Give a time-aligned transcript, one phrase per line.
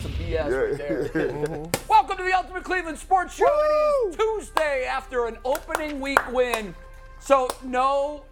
[0.00, 0.78] Some BS right
[1.12, 1.70] there.
[1.88, 3.44] Welcome to the Ultimate Cleveland Sports Show.
[3.46, 6.74] It is Tuesday after an opening week win.
[7.18, 8.24] So, no,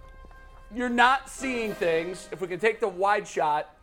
[0.75, 2.27] you're not seeing things.
[2.33, 3.77] If we can take the wide shot,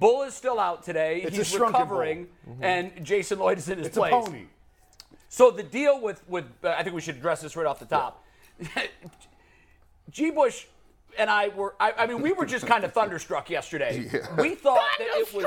[0.00, 1.22] Bull is still out today.
[1.22, 2.26] It's a He's recovering,
[2.60, 4.12] and Jason Lloyd is in his It's a place.
[4.12, 4.42] pony.
[5.28, 7.84] So the deal with with uh, I think we should address this right off the
[7.86, 8.24] top.
[10.10, 10.30] G.
[10.30, 10.66] Bush
[11.18, 14.08] and I were I, I mean we were just kind of thunderstruck yesterday.
[14.38, 15.44] We thought that it was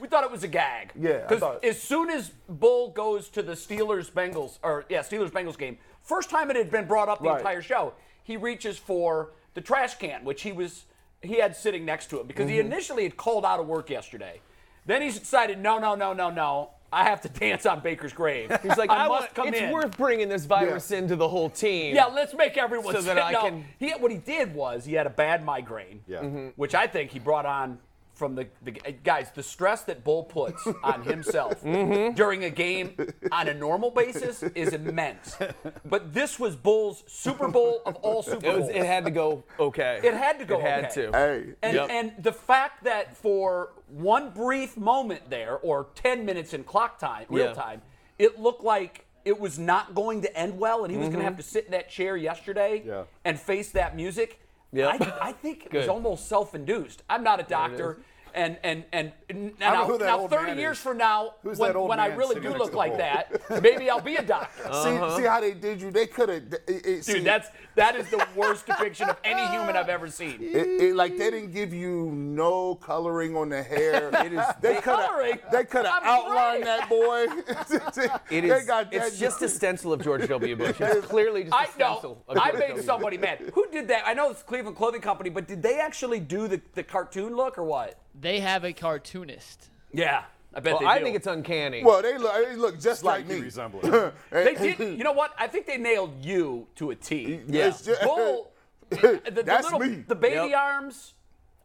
[0.00, 0.92] we thought it was a gag.
[0.98, 5.58] Yeah, Because as soon as Bull goes to the Steelers Bengals or yeah Steelers Bengals
[5.58, 7.38] game, first time it had been brought up the Right.
[7.38, 10.84] entire show, he reaches for the trash can which he was
[11.22, 12.72] he had sitting next to him because he Mm-hmm.
[12.72, 14.40] initially had called out of work yesterday.
[14.86, 16.70] Then he decided no no no no no.
[16.94, 18.50] I have to dance on Baker's grave.
[18.62, 19.70] He's like, I, I must want, come it's in.
[19.72, 21.94] worth bringing this virus into the whole team.
[21.94, 24.94] Yeah, let's make everyone So that I no, can- He, what he did was he
[24.94, 26.18] had a bad migraine, Yeah.
[26.22, 26.48] Mm-hmm.
[26.56, 27.78] which I think he brought on
[28.14, 29.30] from the, the guys.
[29.34, 32.14] The stress that Bull puts on himself Mm-hmm.
[32.14, 32.96] during a game
[33.32, 35.36] on a normal basis is immense.
[35.84, 38.60] But this was Bull's Super Bowl of all Super It, Bowls.
[38.66, 40.00] was, it had to go okay.
[40.02, 40.94] It had to go It had okay.
[41.06, 41.12] to.
[41.12, 41.90] Hey, And, Yep.
[41.90, 47.26] and the fact that for one brief moment there, or 10 minutes in clock time,
[47.28, 47.52] real Yeah.
[47.54, 47.82] time,
[48.18, 51.14] it looked like it was not going to end well, and he was Mm-hmm.
[51.14, 53.04] going to have to sit in that chair yesterday Yeah.
[53.24, 54.38] and face that music.
[54.74, 55.00] Yep.
[55.00, 57.02] I, I think it was almost self-induced.
[57.08, 57.98] I'm not a doctor.
[58.34, 60.82] And and and n- I know now, now 30 years is.
[60.82, 62.98] from now, Who's when, when I really do look like wall?
[62.98, 64.62] that, maybe I'll be a doctor.
[64.64, 65.16] see, uh-huh.
[65.16, 65.92] see how they did you?
[65.92, 66.42] They could have.
[66.66, 70.08] It, it, see, Dude, that's that is the worst depiction of any human I've ever
[70.08, 70.38] seen.
[70.40, 74.10] It, it, like they didn't give you no coloring on the hair.
[74.24, 76.76] It is they could have they could have outlined gray.
[76.76, 77.26] that boy.
[78.30, 78.66] It They is.
[78.66, 80.56] got that it's just a stencil of George W.
[80.56, 80.80] Bush.
[80.80, 82.22] It's clearly just a I stencil.
[82.28, 82.34] know.
[82.34, 82.82] of I made W.
[82.82, 83.52] somebody mad.
[83.54, 84.02] Who did that?
[84.06, 87.58] I know it's Cleveland Clothing Company, but did they actually do the, the cartoon look
[87.58, 88.00] or what?
[88.24, 89.68] They have a cartoonist.
[89.92, 90.22] Yeah,
[90.54, 91.04] I bet Well, they I do.
[91.04, 91.84] think it's uncanny.
[91.84, 93.38] well, they look they look just like me.
[93.40, 94.12] Resembling.
[94.30, 94.78] they did.
[94.98, 95.34] You know what?
[95.38, 97.40] I think they nailed you to a T.
[97.46, 97.66] Yeah.
[97.68, 98.50] Just- Bull,
[98.88, 100.04] the, the That's little, me.
[100.08, 100.58] the baby Yep.
[100.58, 101.12] arms.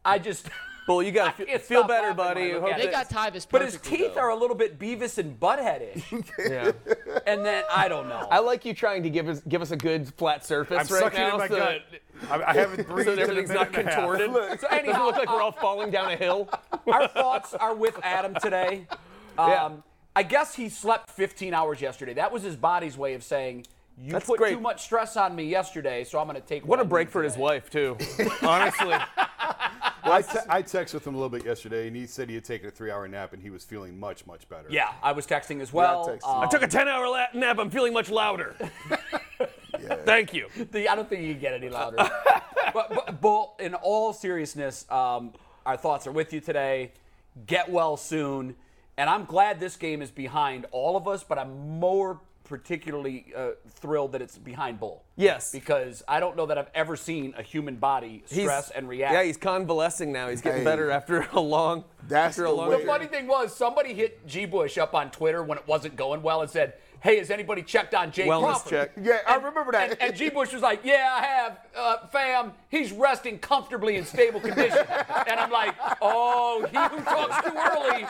[0.04, 0.48] I just.
[0.90, 2.52] Bull, you got to can't feel better, laughing I buddy.
[2.54, 2.90] look Hope They it.
[2.90, 4.20] got Tyvis But his teeth though.
[4.22, 6.72] are a little bit Beavis and Buttheadish, yeah.
[7.26, 8.26] and then I don't know.
[8.30, 11.02] I like you trying to give us give us a good flat surface I'm right
[11.04, 11.80] sucking now, in my so, gut.
[12.28, 14.00] I, I haven't breathed so in that a everything's minute not and a half.
[14.00, 14.60] contorted.
[14.60, 16.48] So Doesn't look like we're all falling down a hill.
[16.86, 18.86] Our thoughts are with Adam today.
[19.38, 19.70] Um, Yeah.
[20.16, 22.14] I guess he slept 15 hours yesterday.
[22.14, 23.66] That was his body's way of saying,
[24.00, 24.54] "You That's put great.
[24.54, 27.12] too much stress on me yesterday, so I'm going to take." What a break need
[27.12, 27.96] for his wife, too.
[28.42, 28.96] Honestly.
[30.02, 32.44] I, te- I texted with him a little bit yesterday, and he said he had
[32.44, 34.66] taken a three-hour nap, and he was feeling much, much better.
[34.70, 36.08] Yeah, I was texting as well.
[36.08, 36.28] texting.
[36.28, 37.58] Um, I took a 10 hour la- nap.
[37.58, 38.56] I'm feeling much louder.
[40.04, 40.48] Thank you.
[40.72, 41.96] the- I don't think you can get any louder.
[42.74, 45.32] but, but, Bull, in all seriousness, um,
[45.66, 46.92] our thoughts are with you today.
[47.46, 48.56] Get well soon.
[48.96, 53.50] And I'm glad this game is behind all of us, but I'm more particularly uh,
[53.68, 55.04] thrilled that it's behind Bull.
[55.16, 55.52] Yes.
[55.52, 59.14] Because I don't know that I've ever seen a human body stress and react.
[59.14, 60.28] Yeah, he's convalescing now.
[60.28, 60.64] He's getting Hey.
[60.64, 61.84] better after a long.
[62.08, 64.46] That's after a the long The funny thing was, somebody hit G.
[64.46, 67.94] Bush up on Twitter when it wasn't going well and said, "Hey, has anybody checked
[67.94, 68.90] on Jay Wellness Crawford?" check.
[69.02, 69.92] Yeah, I remember that.
[69.92, 70.28] And, and G.
[70.30, 72.52] Bush was like, "Yeah, I have, uh, fam.
[72.68, 78.06] He's resting comfortably in stable condition." and I'm like, "Oh, he who talks too early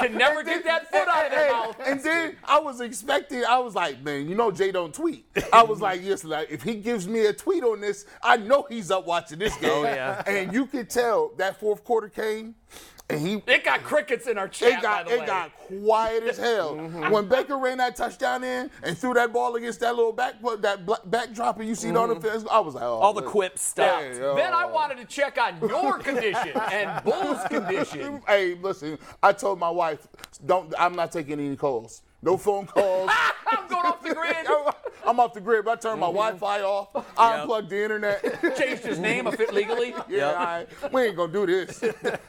[0.00, 3.44] can never get that foot out of their Hey, mouth." And then I was expecting,
[3.44, 5.26] I was like, man, you know Jay don't tweet.
[5.52, 8.66] I was like, yes, like if he gives me a tweet on this, I know
[8.68, 9.70] he's up watching this game.
[9.72, 10.22] Oh, yeah.
[10.26, 12.54] And you could tell that fourth quarter came,
[12.93, 14.78] and he It got crickets in our chat.
[14.78, 15.26] it got by the it way.
[15.26, 16.74] got quiet as hell.
[16.84, 17.10] Mm-hmm.
[17.10, 21.10] When Baker ran that touchdown in and threw that ball against that little back that
[21.10, 22.22] backdrop and you see it on the mm.
[22.22, 24.02] fence, I was like, oh, All the quips stopped.
[24.02, 24.34] Hey, oh.
[24.34, 28.20] Then I wanted to check on your condition and Bull's condition.
[28.26, 30.06] Hey, listen, I told my wife,
[30.44, 30.74] don't.
[30.78, 32.02] I'm not taking any calls.
[32.22, 33.10] No phone calls.
[33.46, 34.46] I'm going off the grid.
[35.06, 35.64] I'm off the grid.
[35.64, 36.88] But I turned my Wi-Fi off.
[37.18, 38.22] I unplugged the internet.
[38.56, 39.94] Changed his name a fit legally.
[40.08, 40.68] yeah, all right.
[40.92, 41.82] we ain't gonna do this.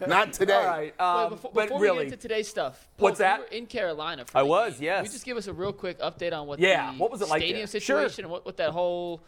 [0.08, 0.54] Not today.
[0.54, 1.00] All right.
[1.00, 3.40] Um, Wait, before, but before really, we get into today's stuff, What's Paul, you that?
[3.52, 4.26] were in Carolina.
[4.26, 4.84] For I was, game.
[4.84, 4.98] yes.
[4.98, 7.22] Can you just give us a real quick update on what Yeah, the what was
[7.22, 7.68] it like stadium there?
[7.68, 9.22] situation and what, what that whole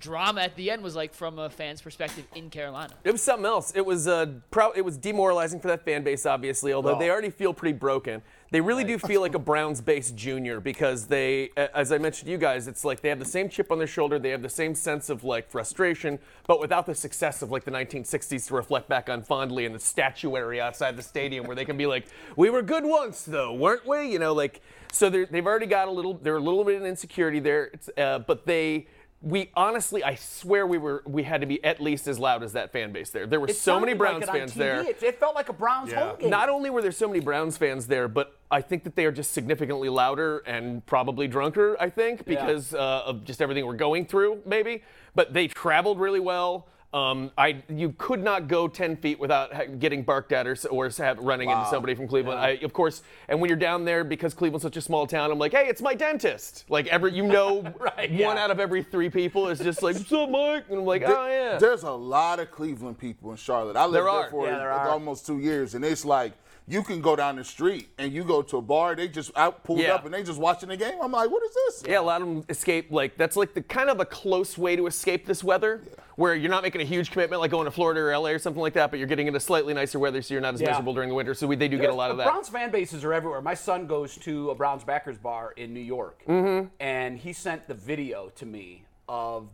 [0.00, 2.92] drama at the end was like from a fan's perspective in Carolina.
[3.04, 3.72] It was something else.
[3.76, 6.72] It was uh, pro- it was demoralizing for that fan base, obviously.
[6.72, 11.06] Although they already feel pretty broken, they really do feel like a Browns-based junior because
[11.06, 13.78] they, as I mentioned to you guys, it's like they have the same chip on
[13.78, 14.18] their shoulder.
[14.18, 17.70] They have the same sense of like frustration, but without the success of like the
[17.70, 21.76] 1960s to reflect back on fondly and the statuary outside the stadium where they can
[21.76, 22.06] be like,
[22.36, 24.62] "We were good once, though, weren't we?" You know, like
[24.92, 26.14] so they've already got a little.
[26.14, 28.86] They're a little bit of insecurity there, it's, uh, but they
[29.20, 32.52] we honestly, I swear, we were we had to be at least as loud as
[32.52, 33.26] that fan base there.
[33.26, 34.56] There were It so many sounded like Browns it on fans TV.
[34.58, 34.80] there.
[34.82, 36.10] It, it felt like a Browns Yeah.
[36.10, 36.30] home game.
[36.30, 39.12] Not only were there so many Browns fans there, but I think that they are
[39.12, 41.76] just significantly louder and probably drunker.
[41.80, 44.84] I think because uh, of just everything we're going through, maybe.
[45.16, 46.68] But they traveled really well.
[46.94, 51.18] Um, I you could not go 10 feet without getting barked at or, or have,
[51.18, 52.40] running into somebody from Cleveland.
[52.40, 55.38] I, of course, and when you're down there because Cleveland's such a small town, I'm
[55.38, 56.64] like, hey, it's my dentist.
[56.70, 58.38] Like every you know, Right, one yeah.
[58.42, 60.64] out of every three people is just like, what's up, Mike?
[60.70, 61.58] And I'm like, oh yeah.
[61.58, 63.76] There's a lot of Cleveland people in Charlotte.
[63.76, 64.88] I lived There there, for Yeah, there are.
[64.88, 66.32] almost two years, and it's like
[66.66, 68.94] you can go down the street and you go to a bar.
[68.96, 69.94] They just out pulled Yeah.
[69.94, 70.98] up and they just watching the game.
[71.02, 71.84] I'm like, what is this?
[71.86, 72.90] Yeah, a lot of them escape.
[72.90, 75.82] Like that's like the kind of a close way to escape this weather,
[76.18, 78.60] where you're not making a huge commitment, like going to Florida or LA or something
[78.60, 80.70] like that, but you're getting into slightly nicer weather, so you're not as Yeah.
[80.70, 81.32] miserable during the winter.
[81.32, 82.26] So we, they do get a lot of that.
[82.26, 83.40] Browns fan bases are everywhere.
[83.40, 86.66] My son goes to a Browns backers bar in New York, Mm-hmm.
[86.80, 89.46] and he sent the video to me of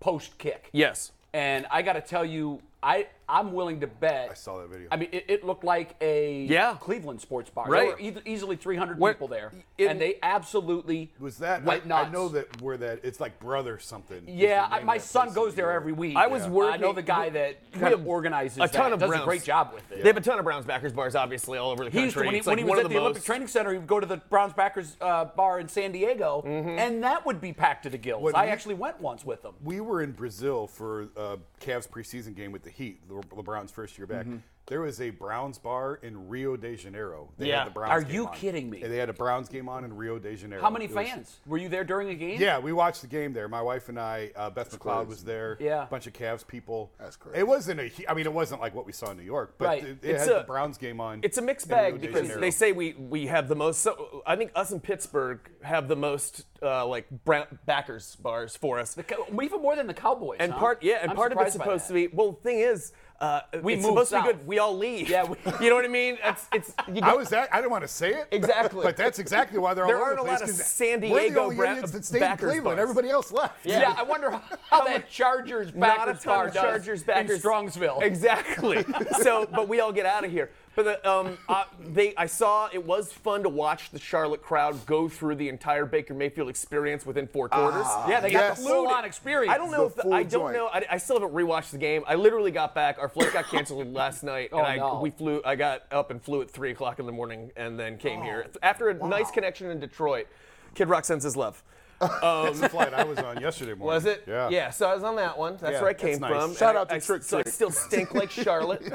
[0.00, 0.68] post kick.
[0.72, 1.12] Yes.
[1.32, 4.28] And I got to tell you, I I'm willing to bet.
[4.30, 4.88] I saw that video.
[4.90, 6.76] I mean, it, it looked like a Yeah.
[6.80, 7.66] Cleveland sports bar.
[7.68, 7.98] Right.
[7.98, 11.62] There were e- easily 300 What- people there, it- and they absolutely Was that?
[11.62, 12.08] went I, nuts.
[12.08, 14.22] I know that where that it's like brother something.
[14.26, 16.16] Yeah, I, my son goes there every week.
[16.16, 18.92] I was I working- know the guy that kind of organizes a ton that.
[18.94, 19.22] of does Browns.
[19.22, 20.02] a great job with it.
[20.02, 22.20] They have a ton of Browns backers bars, obviously, all over the He used to,
[22.20, 22.26] country.
[22.28, 23.86] when he, It's when like he was at of the, Olympic Training Center, he would
[23.86, 26.68] go to the Browns Backers uh, bar in San Diego, Mm-hmm.
[26.78, 28.22] and that would be packed to the gills.
[28.22, 29.54] When I we- actually went once with them.
[29.62, 33.98] We were in Brazil for uh, Cavs preseason game with the Heat, the LeBron's first
[33.98, 34.26] year back.
[34.26, 34.36] Mm-hmm.
[34.66, 37.30] There was a Browns bar in Rio de Janeiro.
[37.38, 37.60] They Yeah.
[37.60, 38.34] had the Browns Are game you on.
[38.34, 38.82] kidding me?
[38.82, 40.60] And they had a Browns game on in Rio de Janeiro.
[40.62, 42.38] How many It was- fans were you there during a game?
[42.38, 43.48] Yeah, we watched the game there.
[43.48, 45.08] My wife and I, uh, Beth McLeod crazy.
[45.08, 45.56] was there.
[45.58, 45.84] Yeah.
[45.84, 46.92] a bunch of Cavs people.
[46.98, 47.38] That's crazy.
[47.38, 49.64] It wasn't a, I mean, it wasn't like what we saw in New York, but
[49.64, 49.84] Right.
[49.84, 51.20] it, it It's had a- the Browns game on.
[51.22, 52.40] It's a mixed bag because Janeiro.
[52.42, 53.80] they say we we have the most.
[53.80, 58.78] So I think us in Pittsburgh have the most uh, like Brown backers bars for
[58.78, 58.92] us.
[58.94, 59.04] The
[59.42, 60.38] even more than the Cowboys.
[60.40, 60.58] And huh?
[60.58, 62.08] part, yeah, and I'm part of it's supposed to be.
[62.08, 64.46] Well, the thing is, uh, We it's move supposed to be good.
[64.46, 65.08] We all leave.
[65.08, 66.18] Yeah, we- you know what I mean?
[66.24, 66.72] It's it's.
[66.86, 67.48] You I go- was that.
[67.52, 68.28] I didn't want to say it.
[68.32, 68.82] Exactly.
[68.84, 71.00] but that's exactly why they're There all over aren't a lot place, of 'cause San
[71.00, 72.64] We're the Diego only Bra- idiots that stayed in Cleveland.
[72.64, 72.78] bars.
[72.78, 73.64] Everybody else left.
[73.64, 74.30] Yeah, I wonder
[74.70, 78.02] how that Chargers Not a backers ton of does Chargers backers in Strongsville.
[78.02, 78.84] Exactly.
[79.22, 80.50] so, but we all get out of here.
[80.78, 84.86] But the, um, uh, they, I saw it was fun to watch the Charlotte crowd
[84.86, 87.84] go through the entire Baker Mayfield experience within four quarters.
[88.08, 89.52] Yeah, they got the full-on experience.
[89.52, 90.54] I don't know The if the, I don't joint.
[90.54, 90.68] know.
[90.68, 92.04] I, I still haven't rewatched the game.
[92.06, 92.98] I literally got back.
[93.00, 95.00] Our flight got canceled last night, and Oh, I no.
[95.00, 95.42] we flew.
[95.44, 98.46] I got up and flew at three o'clock in the morning, and then came here
[98.46, 100.28] Oh, after a nice connection in Detroit.
[100.76, 101.60] Kid Rock sends his love.
[102.00, 103.86] That's the flight I was on yesterday morning.
[103.96, 104.22] Was it?
[104.28, 104.48] Yeah.
[104.48, 104.70] Yeah.
[104.70, 105.56] So I was on that one.
[105.60, 106.30] That's Yeah, where I came nice.
[106.30, 106.54] from.
[106.54, 108.94] Shout And out to I, Trick So I still stink like Charlotte.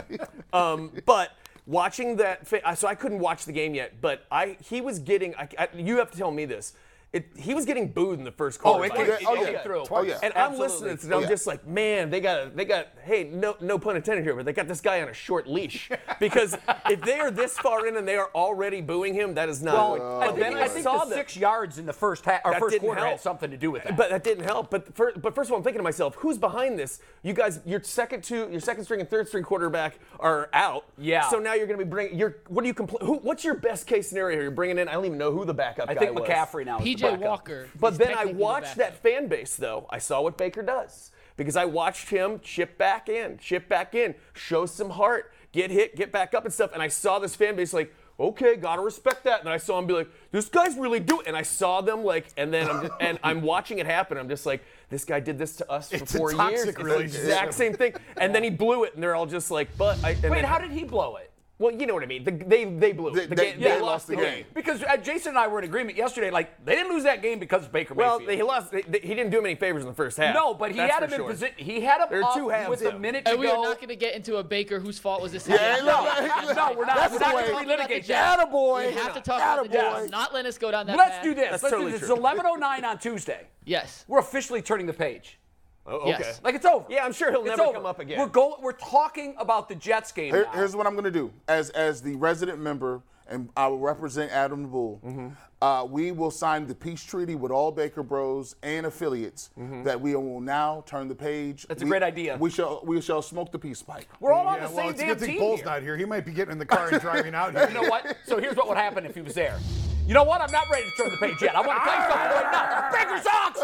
[0.53, 1.31] um, but
[1.65, 4.01] watching that, so I couldn't watch the game yet.
[4.01, 5.35] But I, he was getting.
[5.35, 6.73] I, I, you have to tell me this.
[7.13, 8.85] It, he was getting booed in the first oh, quarter.
[8.85, 9.13] it by came- him.
[9.13, 9.61] it oh, came yeah.
[9.61, 9.83] through.
[9.91, 10.17] Oh, yeah.
[10.23, 10.67] And I'm Absolutely.
[10.67, 11.03] listening to it.
[11.03, 11.27] And I'm yeah.
[11.27, 12.87] just like, man, they got, they got.
[13.03, 15.91] Hey, no, no pun intended here, but they got this guy on a short leash
[16.19, 16.57] because
[16.89, 19.99] if they are this far in and they are already booing him, that is not.
[19.99, 22.25] Well, but I think, then I, I think saw the six yards in the first
[22.25, 23.11] half, or that first didn't quarter help.
[23.11, 23.95] had something to do with that.
[23.95, 24.71] But that didn't help.
[24.71, 26.99] But first, but first of all, I'm thinking to myself, who's behind this?
[27.21, 30.85] You guys, your second two, your second string and third string quarterback are out.
[30.97, 31.29] Yeah.
[31.29, 32.17] So now you're going to be bringing.
[32.17, 34.35] You're what do you compl- who, What's your best case scenario?
[34.35, 34.41] here?
[34.41, 34.87] You're bringing in.
[34.87, 36.27] I don't even know who the backup I guy think was.
[36.27, 36.79] McCaffrey now.
[36.79, 37.27] is the PJ backup.
[37.29, 37.69] Walker.
[37.79, 39.85] But is then I technically the watched that fan base, though.
[39.89, 44.15] I saw what Baker does because I watched him chip back in, chip back in,
[44.33, 46.71] show some heart, get hit, get back up and stuff.
[46.73, 49.39] And I saw this fan base like, okay, gotta respect that.
[49.39, 51.25] And I saw him be like, this guy's really doing.
[51.25, 54.17] And I saw them like, and then I'm just, and I'm watching it happen.
[54.19, 56.37] I'm just like, this guy did this to us for It's a four years.
[56.37, 57.21] toxic It's the relationship.
[57.23, 57.95] exact same thing.
[58.17, 60.01] And then he blew it, and they're all just like, but.
[60.03, 61.31] I, and Wait, then- how did he blow it?
[61.63, 62.25] Well, you know what I mean.
[62.25, 63.11] The, they they blew.
[63.11, 64.43] They- The they- game- they lost the game.
[64.53, 66.29] Because uh, Jason and I were in agreement yesterday.
[66.29, 68.29] Like they didn't lose that game because of Baker Well, Mayfield.
[68.29, 68.71] they, he lost.
[68.71, 70.35] They, they- he didn't do him any favors in the first half.
[70.35, 71.29] no, but he That's had for him in sure.
[71.29, 71.55] position.
[71.57, 72.99] He had him There are up two halves, with a though.
[72.99, 73.53] minute to And we go.
[73.61, 75.47] are not going to get into a Baker whose fault was this.
[75.47, 76.53] Yeah, look, No.
[76.53, 76.95] no, we're not.
[76.97, 77.47] That's We're not way.
[77.51, 78.07] going to relitigate Attaboy.
[78.07, 78.39] that.
[78.51, 78.87] Attaboy.
[78.87, 80.11] We have to talk about the Jets.
[80.11, 81.23] Not letting us go down that Let's path.
[81.23, 81.51] do this.
[81.51, 82.07] Let's totally do this.
[82.09, 82.15] true.
[82.17, 83.47] It's 11:09 on Tuesday.
[83.63, 84.03] Yes.
[84.09, 85.39] We're officially turning the page.
[85.85, 86.09] Oh, okay.
[86.11, 86.39] Yes.
[86.43, 86.85] Like it's over.
[86.89, 87.73] Yeah, I'm sure he'll It's never over.
[87.73, 88.19] come up again.
[88.19, 88.55] We're going.
[88.61, 90.51] We're talking about the Jets game Here- now.
[90.51, 91.31] here's what I'm going to do.
[91.47, 94.99] As as the resident member and I will represent Adam the Bull.
[95.03, 95.27] Mm-hmm.
[95.61, 99.49] Uh, we will sign the peace treaty with all Baker Bros and affiliates
[99.85, 101.61] that we will now turn the page.
[101.61, 101.67] Mm-hmm.
[101.69, 102.35] That's a great idea.
[102.37, 104.05] We shall we shall smoke the peace pipe.
[104.19, 105.65] We're all on Yeah, the well, same it's a damn good thing team Bull's here.
[105.65, 105.95] not here.
[105.97, 107.67] He might be getting in the car and driving out here.
[107.69, 108.17] You know what?
[108.25, 109.57] So here's what would happen if he was there.
[110.05, 110.41] You know what?
[110.41, 111.55] I'm not ready to turn the page yet.
[111.55, 112.91] I want to tell you something right now.
[112.91, 113.59] Baker sucks!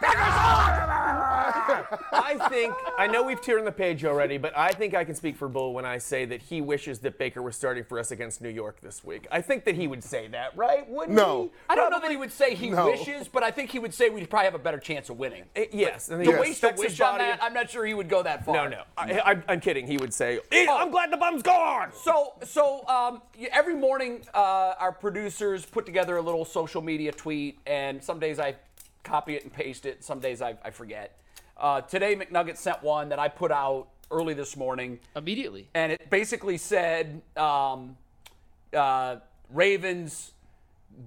[0.00, 2.02] Baker sucks!
[2.12, 5.36] I think I know we've turned the page already, but I think I can speak
[5.36, 8.40] for Bull when I say that he wishes that Baker was starting for us against
[8.40, 9.26] New York this week.
[9.30, 10.88] I think that he would say that, right?
[10.88, 11.44] Wouldn't No.
[11.44, 11.50] he?
[11.68, 12.86] I don't know that he would say he No.
[12.86, 15.44] wishes, but I think he would say we'd probably have a better chance of winning.
[15.54, 16.08] Eh, yes.
[16.08, 18.22] and To he waste a expects wish on that, I'm not sure he would go
[18.22, 18.54] that far.
[18.54, 18.82] No, no.
[18.96, 19.86] I, I, I'm kidding.
[19.86, 23.20] He would say, "Eh, "I'm glad the bum's gone." So, so um,
[23.52, 28.38] every morning, uh, our producers put together a little social media tweet, and some days
[28.38, 28.56] I
[29.04, 30.04] copy it and paste it.
[30.04, 31.18] Some days I, I forget.
[31.56, 35.68] Uh, today, McNugget sent one that I put out early this morning, Immediately.
[35.74, 37.96] and it basically said um,
[38.74, 39.16] uh,
[39.50, 40.32] Ravens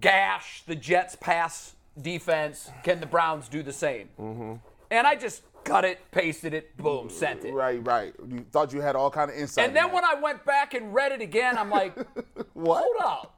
[0.01, 2.69] gash the Jets' pass defense.
[2.83, 4.09] Can the Browns do the same?
[4.91, 7.53] And I just cut it, pasted it, boom, sent it.
[7.53, 8.13] Right, right.
[8.27, 9.67] You thought you had all kind of insight.
[9.67, 11.95] And then when I went back and read it again, I'm like,
[12.53, 12.83] what?
[12.83, 13.34] hold up.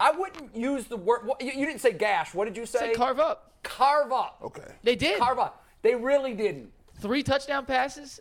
[0.00, 1.26] I wouldn't use the word.
[1.26, 2.34] what- You, you didn't say gash.
[2.34, 2.78] What did you say?
[2.78, 3.52] Say carve up.
[3.62, 4.38] Carve up.
[4.42, 4.72] Okay.
[4.82, 5.18] They did.
[5.18, 5.64] Carve up.
[5.82, 6.72] They really didn't.
[7.00, 8.20] Three touchdown passes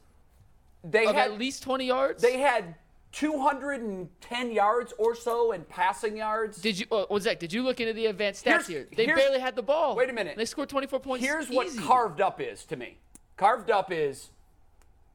[0.84, 2.22] They of had at least 20 yards.
[2.22, 2.76] they had
[3.12, 6.62] 210 yards or so in passing yards.
[6.62, 8.88] Did you, uh, Zach, did you look into the advanced stats Here's- here?
[8.96, 9.96] They barely had the ball.
[9.96, 10.36] Wait a minute.
[10.38, 11.24] They scored 24 points.
[11.26, 12.98] Here's what carved up is to me.
[13.38, 14.30] Carved up is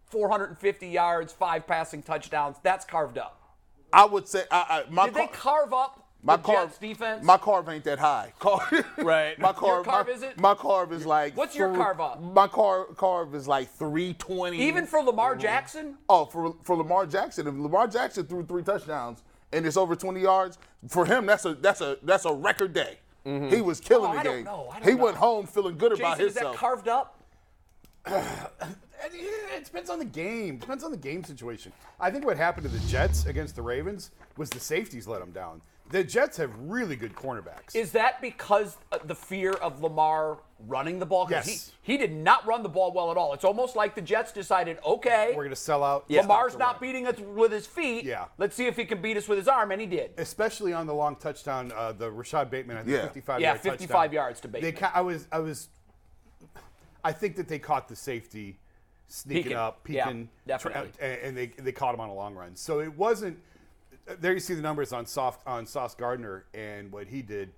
[0.07, 2.57] 450 yards, five passing touchdowns.
[2.63, 3.41] That's carved up.
[3.93, 6.79] I would say I, I, my Did they car- carve up my the carve Jets
[6.79, 7.25] defense?
[7.25, 8.33] My carve ain't that high.
[8.39, 9.39] Car- Right.
[9.39, 10.39] My carve, carve my, is it?
[10.41, 11.37] My carve is like.
[11.37, 12.21] What's your three- carve up?
[12.21, 14.59] My car carve is like 320.
[14.61, 15.97] Even for Lamar Jackson?
[16.09, 19.23] Oh, for for Lamar Jackson, if Lamar Jackson threw three touchdowns
[19.53, 20.59] and it's over 20 yards,
[20.89, 22.99] for him that's a that's a that's a record day.
[23.27, 23.55] Mm-hmm.
[23.55, 24.45] He was killing Oh, the I don't game.
[24.45, 24.75] know.
[24.85, 26.57] He went home feeling good about Jason, is that himself.
[26.57, 27.21] carved up?
[29.05, 30.59] It depends on the game.
[30.59, 31.73] Depends on the game situation.
[32.01, 35.31] I think what happened to the Jets against the Ravens was the safeties let them
[35.31, 35.61] down.
[35.91, 37.75] The Jets have really good cornerbacks.
[37.75, 41.27] Is that because uh, the fear of Lamar running the ball?
[41.31, 41.73] Yes.
[41.83, 43.33] He, he did not run the ball well at all.
[43.33, 46.11] It's almost like the Jets decided, okay, We're going to sell out.
[46.11, 46.81] Lamar's stop not run.
[46.81, 48.05] beating us with his feet.
[48.05, 48.27] Yeah.
[48.37, 50.11] Let's see if he can beat us with his arm, and he did.
[50.19, 53.03] especially on the long touchdown, uh, the Rashod Bateman, I think Yeah.
[53.05, 54.13] 55 Yeah, 55 touchdown.
[54.13, 54.81] yards to They Bateman.
[54.81, 55.69] ca- I was, I was,
[57.03, 58.59] I think that they caught the safety
[59.07, 59.57] sneaking Peeking.
[59.57, 60.91] up, Yeah, peeking, definitely.
[60.99, 62.57] tr- and, and they they caught him on a long run.
[62.57, 63.39] So it wasn't.
[64.21, 67.53] There you see the numbers on soft on Sauce Gardner and what he did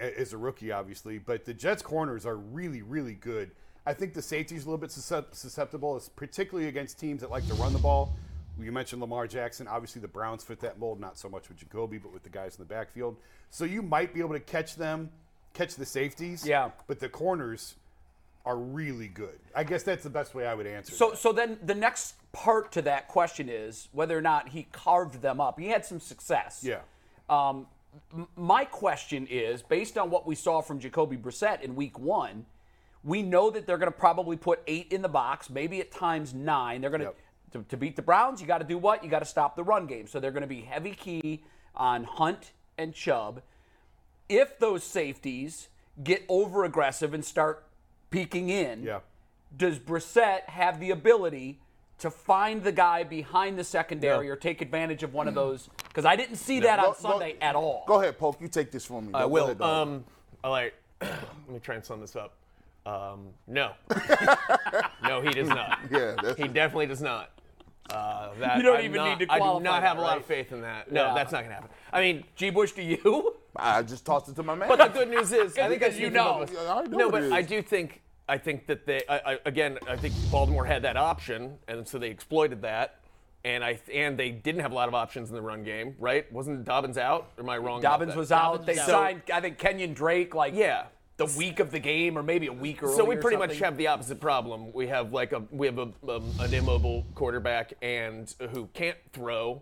[0.00, 1.18] as a rookie, obviously.
[1.18, 3.50] But the Jets corners are really, really good.
[3.86, 7.72] I think the safety's a little bit susceptible, particularly against teams that like to run
[7.72, 8.14] the ball.
[8.58, 9.68] You mentioned Lamar Jackson.
[9.68, 12.56] Obviously, the Browns fit that mold, not so much with Jacoby, but with the guys
[12.56, 13.16] in the backfield.
[13.50, 15.10] So you might be able to catch them,
[15.52, 16.46] catch the safeties.
[16.46, 16.70] Yeah.
[16.86, 17.74] But the corners
[18.46, 19.38] are really good.
[19.54, 20.94] I guess that's the best way I would answer.
[20.94, 21.18] So, that.
[21.18, 25.40] so then the next part to that question is whether or not he carved them
[25.40, 25.58] up.
[25.58, 26.60] He had some success.
[26.62, 26.80] yeah.
[27.30, 27.66] Um,
[28.12, 32.44] m- my question is, based on what we saw from Jacoby Brissett in Week One,
[33.02, 36.34] we know that they're going to probably put eight in the box, maybe at times
[36.34, 36.80] nine.
[36.80, 37.16] They're going Yep.
[37.52, 38.40] to to beat the Browns.
[38.40, 39.04] You got to do what?
[39.04, 40.06] You got to stop the run game.
[40.08, 41.44] So they're going to be heavy key
[41.76, 43.42] on Hunt and Chubb.
[44.28, 45.68] If those safeties
[46.02, 47.64] get over aggressive and start
[48.14, 49.00] peeking in, Yeah.
[49.56, 51.58] does Brissett have the ability
[51.98, 54.32] to find the guy behind the secondary No.
[54.32, 55.68] or take advantage of one of those?
[55.88, 57.84] Because I didn't see that Go- on go- Sunday at all.
[57.88, 58.40] Go ahead, Poke.
[58.40, 59.14] You take this from me.
[59.14, 59.44] I Go will.
[59.46, 59.88] ahead, dog.
[59.88, 60.04] Um,
[60.44, 60.72] all right.
[61.00, 62.34] Let me try and sum this up.
[62.86, 63.72] Um, no.
[65.02, 65.78] no, he does not.
[65.90, 67.30] Yeah, that's- he definitely does not.
[67.90, 70.00] Uh, that, You don't I'm even not- need to I do not have that, a
[70.02, 70.18] lot right?
[70.20, 70.90] of faith in that.
[70.92, 71.14] No, Yeah.
[71.14, 71.70] that's not going to happen.
[71.92, 72.50] I mean, G.
[72.50, 73.34] Bush to you?
[73.56, 74.68] I just tossed it to my man.
[74.68, 76.38] but the good news is, I think Because I you speak know.
[76.40, 76.64] both of us.
[76.64, 79.38] Yeah, I know No, but it I do think I think that they I, I,
[79.44, 83.00] again I think Baltimore had that option, and so they exploited that.
[83.44, 86.30] And I and they didn't have a lot of options in the run game, right?
[86.32, 87.30] Wasn't Dobbins out?
[87.36, 87.80] Or am I wrong?
[87.80, 88.18] about Dobbins that?
[88.18, 88.52] was out.
[88.52, 88.88] Dobbins They was out.
[88.88, 90.84] signed, I think, Kenyon Drake like Yeah.
[91.18, 92.96] the week of the game or maybe a week earlier.
[92.96, 94.72] So we or pretty much have the opposite problem.
[94.72, 99.60] We have like a we have a, um, an immobile quarterback and who can't throw,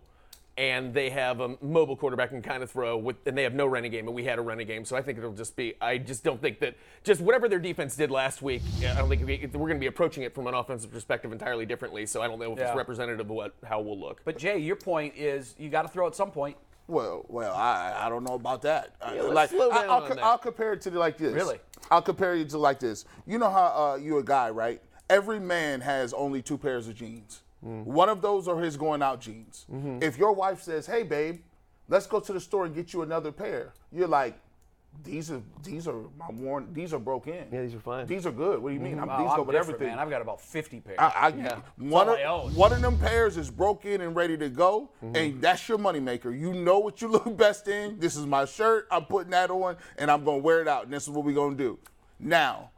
[0.57, 3.65] and they have a mobile quarterback and kind of throw with, and they have no
[3.65, 4.85] running game, and we had a running game.
[4.85, 5.73] So I think it'll just be.
[5.81, 8.61] I just don't think that just whatever their defense did last week.
[8.79, 11.65] I don't think we, we're going to be approaching it from an offensive perspective entirely
[11.65, 12.05] differently.
[12.05, 12.67] So I don't know if Yeah.
[12.69, 14.21] it's representative of what how we'll look.
[14.25, 16.55] But Jay, your point is you got to throw at some point.
[16.87, 18.95] Well, well, I I don't know about that.
[19.01, 20.23] I- let's like, slow I, down I'll, on co- that.
[20.23, 21.33] I'll compare it to like this.
[21.33, 21.59] Really?
[21.89, 23.05] I'll compare it to like this.
[23.25, 24.81] You know how uh, you're a guy, right?
[25.09, 27.42] Every man has only two pairs of jeans.
[27.65, 27.85] Mm.
[27.85, 29.65] One of those are his going out jeans.
[29.71, 29.99] Mm-hmm.
[30.01, 31.41] If your wife says, "Hey, babe,"
[31.89, 33.73] Let's go to the store and get you another pair.
[33.91, 34.39] You're like,
[35.03, 36.67] these are these are my worn.
[36.71, 37.47] These are broke in.
[37.51, 38.05] Yeah, these are fine.
[38.05, 38.61] These are good.
[38.61, 38.99] What do you mean?
[38.99, 39.87] I'm, Wow, these I'm go with everything.
[39.87, 39.97] man.
[39.99, 40.97] I've got about 50 pairs.
[40.99, 45.41] I, I, one, of, one of them pairs is broken and ready to go, and
[45.41, 46.37] that's your moneymaker.
[46.39, 47.99] You know what you look best in.
[47.99, 48.87] This is my shirt.
[48.91, 50.83] I'm putting that on, and I'm gonna wear it out.
[50.83, 51.79] And this is what we're gonna do.
[52.19, 52.69] Now,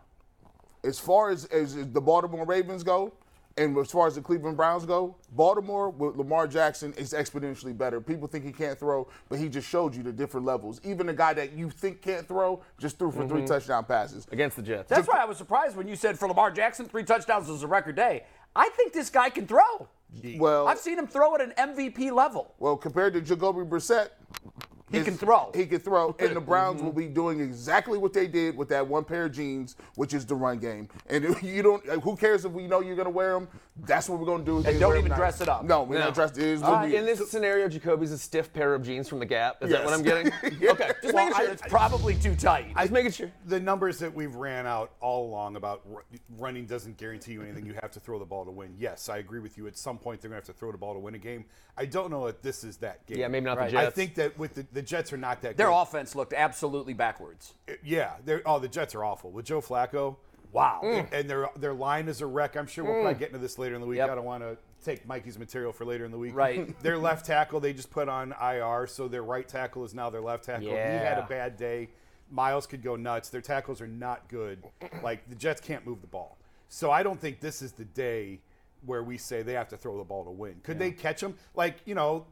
[0.86, 3.14] as far as, as the Baltimore Ravens go,
[3.58, 8.02] and as far as the Cleveland Browns go, Baltimore with Lamar Jackson is exponentially better.
[8.02, 10.82] People think he can't throw, but he just showed you the different levels.
[10.84, 13.48] Even a guy that you think can't throw just threw for three mm-hmm.
[13.48, 14.28] touchdown passes.
[14.32, 14.90] against the Jets.
[14.90, 17.68] That's why I was surprised when you said for Lamar Jackson, three touchdowns was a
[17.68, 18.24] record day.
[18.56, 19.88] I think this guy can throw.
[20.38, 22.54] Well, I've seen him throw at an MVP level.
[22.60, 24.10] well, compared to Jacoby Brissett,
[24.92, 25.52] He It's- can throw.
[25.56, 28.86] He can throw, and the Browns will be doing exactly what they did with that
[28.88, 30.88] one pair of jeans, which is the run game.
[31.08, 33.48] And if you don't, who cares if we know you're going to wear them?
[33.86, 34.70] That's what we're going to do.
[34.70, 35.66] And don't even dress it up.
[35.66, 36.06] No, we're No.
[36.06, 36.38] not dressed.
[36.38, 37.20] It is Uh, it in is.
[37.20, 39.62] this scenario, Jacoby's a stiff pair of jeans from the Gap.
[39.64, 40.32] Is that what I'm getting?
[40.44, 41.52] Okay, just Well, making I- sure.
[41.54, 42.74] it's probably too tight.
[42.78, 43.32] just making sure.
[43.48, 46.02] the numbers that we've ran out all along about ru-
[46.38, 47.66] running doesn't guarantee you anything.
[47.66, 48.76] You have to throw the ball to win.
[48.78, 49.68] Yes, I agree with you.
[49.68, 51.46] At some point, they're going to have to throw the ball to win a game.
[51.78, 53.18] I don't know if this is that game.
[53.18, 53.72] Yeah, maybe not the Right.
[53.72, 53.88] Jets.
[53.88, 55.58] I think that with the, the Jets are not that good.
[55.58, 55.82] Their good.
[55.82, 57.54] offense looked absolutely backwards.
[57.68, 60.18] Uh, yeah, they're oh the Jets are awful with Joe Flacco.
[60.52, 61.08] Wow.
[61.12, 62.56] And their their line is a wreck.
[62.56, 63.20] I'm sure we'll probably mm.
[63.20, 63.98] get into this later in the week.
[63.98, 64.12] Yep.
[64.12, 66.36] I don't want to take Mikey's material for later in the week.
[66.36, 66.80] Right.
[66.84, 70.22] their left tackle they just put on IR, so their right tackle is now their
[70.22, 70.68] left tackle.
[70.68, 71.00] Yeah.
[71.00, 71.90] He had a bad day.
[72.30, 73.30] Myles could go nuts.
[73.30, 74.64] Their tackles are not good.
[75.04, 76.38] Like the Jets can't move the ball.
[76.70, 78.40] So I don't think this is the day
[78.86, 80.56] where we say they have to throw the ball to win.
[80.64, 81.36] Could they catch them?
[81.54, 82.28] Like you know,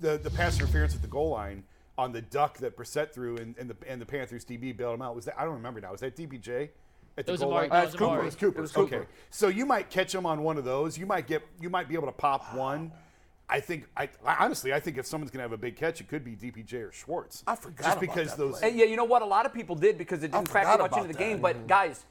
[0.00, 1.64] the the pass interference at the goal line
[1.98, 5.02] on the duck that Brissett threw and, and the and the Panthers DB bailed him
[5.02, 5.16] out.
[5.16, 5.90] Was that I don't remember now.
[5.92, 6.68] Was that DPJ?
[7.18, 7.70] At the was goal Amari- line?
[7.70, 8.20] that was It Cooper.
[8.20, 8.58] It was Cooper.
[8.58, 8.96] It was Cooper.
[8.96, 9.06] Okay.
[9.30, 10.96] So you might catch him on one of those.
[10.96, 12.92] You might get you might be able to pop one.
[13.50, 16.08] I think I, I honestly I think if someone's gonna have a big catch, it
[16.08, 17.42] could be DPJ or Schwartz.
[17.46, 18.60] I forgot just about because that those.
[18.62, 19.22] And yeah, you know what?
[19.22, 21.18] A lot of people did because it didn't factor much into the that.
[21.18, 21.40] game.
[21.40, 22.04] But guys,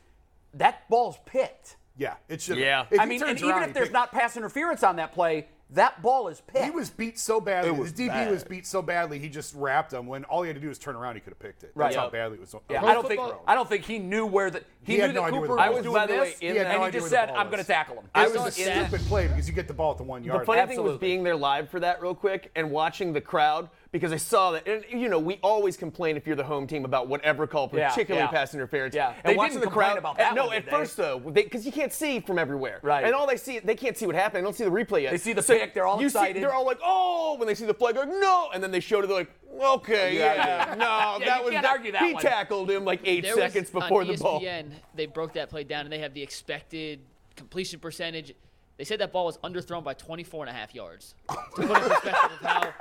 [0.56, 1.78] that ball's picked.
[1.96, 2.58] Yeah, it should.
[2.58, 2.86] Yeah.
[2.92, 5.48] If I mean, turns and even if there's pick- not pass interference on that play,
[5.72, 6.64] that ball is picked.
[6.64, 7.70] He was beat so badly.
[7.72, 8.32] It was the DB bad.
[8.32, 10.08] was beat so badly, he just wrapped him.
[10.08, 11.72] When all he had to do was turn around, he could have picked it.
[11.76, 11.88] Right.
[11.88, 12.12] That's how Yep.
[12.14, 12.56] badly it was.
[12.70, 15.02] Yeah, I don't think football- I don't think he knew where the he, He knew
[15.02, 15.84] had that no idea where Cooper the ball was was.
[15.84, 17.22] doing By the way, this, in He had that- and no he idea just where
[17.22, 19.08] the said, "I'm going to tackle him." It I was a was in that- stupid
[19.08, 20.42] play because you get the ball at the one yard.
[20.42, 20.92] The funny thing Absolutely.
[20.92, 24.52] was being there live for that real quick and watching the crowd because I saw
[24.52, 24.68] that.
[24.68, 28.26] And you know, we always complain if you're the home team about whatever call, particularly
[28.26, 28.32] yeah.
[28.32, 28.94] pass interference.
[28.96, 29.14] Yeah.
[29.24, 31.20] And They watching didn't the complain crowd about that No, one, at did first though,
[31.20, 32.80] because you can't see from everywhere.
[32.82, 33.04] Right.
[33.06, 34.42] And all they see, they can't see what happened.
[34.44, 35.12] They don't see the replay yet.
[35.12, 36.44] They see the So pick, they're all you see- excited.
[36.44, 39.04] they're all like, oh, when they see the flag, like, no, and then they showed
[39.04, 39.08] it.
[39.08, 40.34] They're like, okay, Yeah,
[40.68, 42.22] yeah, no, Yeah, that you was can't that- argue that He one.
[42.22, 44.42] tackled him like eight There seconds was, before on the ball.
[44.42, 47.00] ESPN, they broke that play down and they have the expected
[47.36, 48.34] completion percentage.
[48.78, 51.16] They said that ball was underthrown by 24 and a half yards.
[51.30, 52.74] To put in perspective of how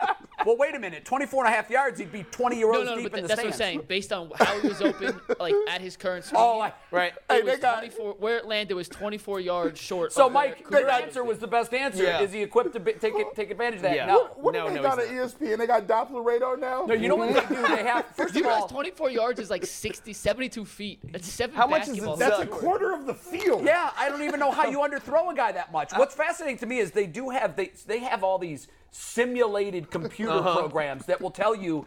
[0.46, 1.04] Well, wait a minute.
[1.04, 3.22] 24 and a half yards, he'd be 20 year no, olds no, deep but in
[3.24, 3.82] the that's what I'm saying.
[3.88, 7.12] Based on how he was open, like at his current speed, Oh, I- Right.
[7.30, 8.14] it Hey, was got- 24.
[8.20, 10.12] Where it landed was 24 yards short.
[10.12, 12.04] So, Mike, your answer have was the best answer.
[12.04, 12.20] Yeah.
[12.20, 13.96] Is he equipped to be, take it, take advantage of that?
[13.96, 14.06] Yeah.
[14.06, 14.26] No.
[14.36, 15.30] What No, do they no, got he's at not.
[15.30, 15.58] ESPN?
[15.58, 16.86] They got Doppler radar now.
[16.86, 17.62] No, you know what they do?
[17.66, 18.68] They have first Do you of all.
[18.68, 21.00] 24 yards is like 60, 72 feet?
[21.10, 23.64] That's seven How much is it- That's a quarter of the field.
[23.64, 25.92] Yeah, I don't even know how you underthrow a guy that much.
[25.96, 30.32] What's fascinating to me is they do have they they have all these simulated computer
[30.32, 30.56] Uh-huh.
[30.58, 31.84] programs that will tell you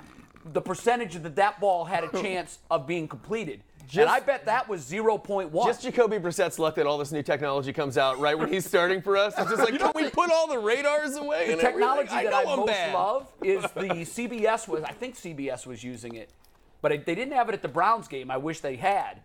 [0.53, 3.61] the percentage that that ball had a chance of being completed.
[3.97, 5.65] and I bet that was 0.1.
[5.65, 9.01] Just Jacoby Brissett's luck that all this new technology comes out right when he's starting
[9.01, 9.33] for us.
[9.37, 11.47] It's just like, can we put all the radars away?
[11.47, 12.31] the and technology everything?
[12.31, 12.93] that I I'm most bad.
[12.93, 16.29] love is the CBS was I think CBS was using it,
[16.81, 18.29] but it, they didn't have it at the Browns game.
[18.31, 19.21] I wish they had.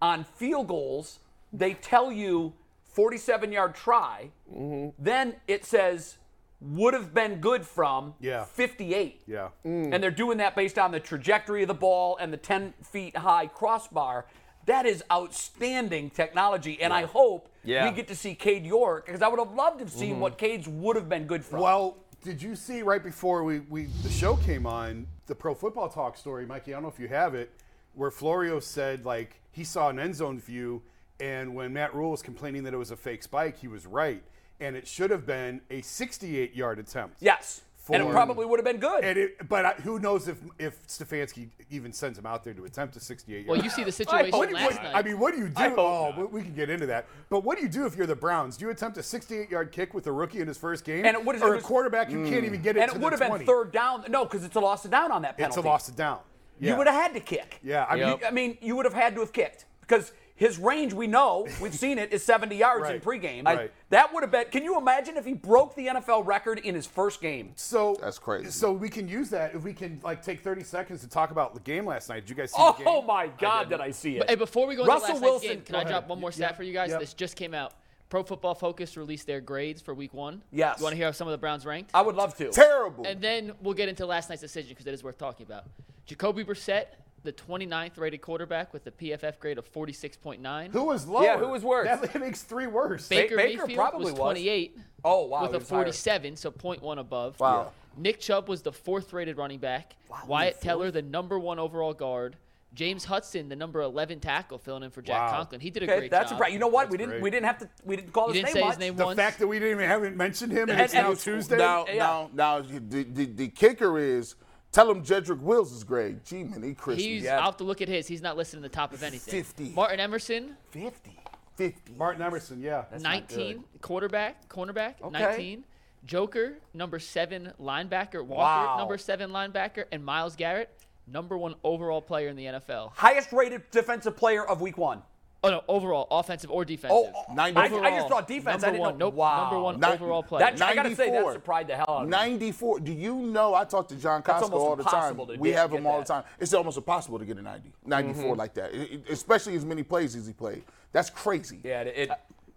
[0.00, 1.18] On field goals,
[1.52, 2.52] they tell you
[2.84, 4.90] 47 yard try, Mm-hmm.
[4.98, 6.16] then it says
[6.60, 8.44] would have been good from Yeah.
[8.44, 9.22] 58.
[9.26, 9.48] Yeah.
[9.64, 13.16] And they're doing that based on the trajectory of the ball and the 10 feet
[13.16, 14.26] high crossbar.
[14.64, 17.88] That is outstanding technology, and I hope Yeah.
[17.88, 20.00] we get to see Cade York because I would have loved to have Mm-hmm.
[20.00, 21.60] seen what Cade's would have been good from.
[21.60, 25.88] Well, did you see right before we, we the show came on the Pro Football
[25.88, 26.72] Talk story, Mikey?
[26.72, 27.52] I don't know if you have it,
[27.94, 30.82] where Florio said like he saw an end zone view,
[31.20, 34.22] and when Matt Rhule was complaining that it was a fake spike, he was right,
[34.60, 37.16] and it should have been a 68 yard attempt.
[37.20, 37.60] Yes.
[37.88, 39.04] and it probably would have been good.
[39.04, 42.64] And it, but I, who knows if if Stefanski even sends him out there to
[42.64, 43.48] attempt a 68 yard.
[43.48, 44.94] Well, you see the situation What you- last what- night.
[44.96, 45.74] I mean, what do you do?
[45.76, 46.18] Oh, not.
[46.18, 47.06] we- we can get into that.
[47.30, 48.56] But what do you do if you're the Browns?
[48.56, 51.24] Do you attempt a 68-yard kick with a rookie in his first game, And it
[51.24, 52.46] would- it or a was- quarterback you can't mm.
[52.46, 54.04] even get it and to it the would have been third down.
[54.08, 55.50] No, because it's a loss of down on that penalty.
[55.50, 55.68] It's penalty.
[55.68, 56.18] a loss of down.
[56.58, 56.70] Yeah.
[56.72, 57.60] You would have had to kick.
[57.62, 60.58] Yeah, I mean, You- I mean, you would have had to have kicked because His
[60.58, 63.44] range, we know, we've seen it, is 70 yards in pregame.
[63.44, 63.72] Right.
[63.88, 64.46] That would have been.
[64.50, 67.52] Can you imagine if he broke the NFL record in his first game?
[67.56, 68.50] So That's crazy.
[68.50, 71.54] So we can use that if we can like take 30 seconds to talk about
[71.54, 72.20] the game last night.
[72.26, 72.86] Did you guys see the oh game?
[72.86, 74.28] Oh my God, did I see it?
[74.28, 75.92] Hey, before we go Russell into last Wilson, night's game, can go I ahead.
[75.92, 76.90] drop one more stat Yep, for you guys?
[76.90, 77.00] yep.
[77.00, 77.72] This just came out.
[78.08, 80.42] Pro Football Focus released their grades for Week One.
[80.52, 80.78] Yes.
[80.78, 81.90] You want to hear how some of the Browns ranked?
[81.92, 82.50] I would love to.
[82.50, 83.04] Terrible.
[83.04, 85.64] And then we'll get into last night's decision because it is worth talking about.
[86.04, 86.86] Jacoby Brissett,
[87.26, 90.70] the 29th rated quarterback with a PFF grade of 46.9.
[90.72, 91.24] Who was lower?
[91.24, 91.86] Yeah, who was worse?
[91.88, 93.08] That makes three worse.
[93.08, 94.20] Baker, Baker Mayfield probably was was.
[94.20, 95.78] 28 oh wow, with a was higher.
[95.82, 97.38] 47, so 0.1 above.
[97.40, 97.72] Wow.
[97.98, 99.96] Nick Chubb was the fourth rated running back.
[100.08, 102.36] Wow, Wyatt Teller, the number one overall guard.
[102.74, 105.36] James Hudson, the number 11 tackle, filling in for Jack Wow.
[105.38, 105.60] Conklin.
[105.62, 106.40] He did a Okay, great that's job.
[106.40, 106.52] right.
[106.52, 106.82] You know what?
[106.84, 107.10] That's we didn't.
[107.12, 107.22] great.
[107.22, 107.68] We didn't have to.
[107.84, 108.70] We didn't call You his didn't name say much.
[108.74, 109.16] his name the once.
[109.16, 111.56] fact that we didn't even haven't mentioned him and, And- it's now and- Tuesday.
[111.56, 111.96] Now, Yeah.
[111.96, 114.34] now, now, the, the, the kicker is
[114.76, 116.22] tell him Jedrick Wills is great.
[116.24, 117.04] Gee, man, he Christmas.
[117.04, 117.38] He's Yeah.
[117.38, 118.06] I'll have to look at his.
[118.06, 119.32] He's not listed in the top of anything.
[119.32, 119.70] 50.
[119.70, 121.18] Martin Emerson, 50.
[121.56, 121.92] 50.
[121.96, 122.84] Martin Emerson, yeah.
[122.92, 125.10] not 19 quarterback, cornerback, Okay.
[125.18, 125.64] 19.
[126.04, 128.22] Joker, number seven linebacker.
[128.24, 128.76] Walker, Wow.
[128.78, 130.70] number seven linebacker, and Myles Garrett,
[131.06, 132.92] number one overall player in the NFL.
[132.94, 135.02] Highest rated defensive player of Week One.
[135.44, 136.90] Oh no, overall, offensive or defensive.
[137.14, 137.84] Oh, I, 94.
[137.84, 138.64] I just thought defense.
[138.64, 139.06] I Number didn't one, know.
[139.06, 139.14] nope.
[139.14, 139.42] Wow.
[139.42, 140.40] Number one Ni- overall player.
[140.50, 142.10] That, I gotta say that surprised the hell out of me.
[142.10, 142.80] 94.
[142.80, 143.54] Do you know?
[143.54, 145.16] I talk to John That's Costco all the time.
[145.16, 146.06] to We have him all that.
[146.06, 146.24] the time.
[146.40, 148.38] It's almost impossible to get a 90, 94 mm-hmm.
[148.38, 150.64] like that, It- it- especially as many plays as he played.
[150.92, 151.60] That's crazy.
[151.62, 152.14] Yeah, it, it, uh,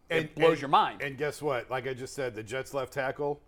[0.09, 1.01] And- it blows and- your mind.
[1.01, 1.69] And guess what?
[1.69, 3.41] Like I just said, the Jets left tackle,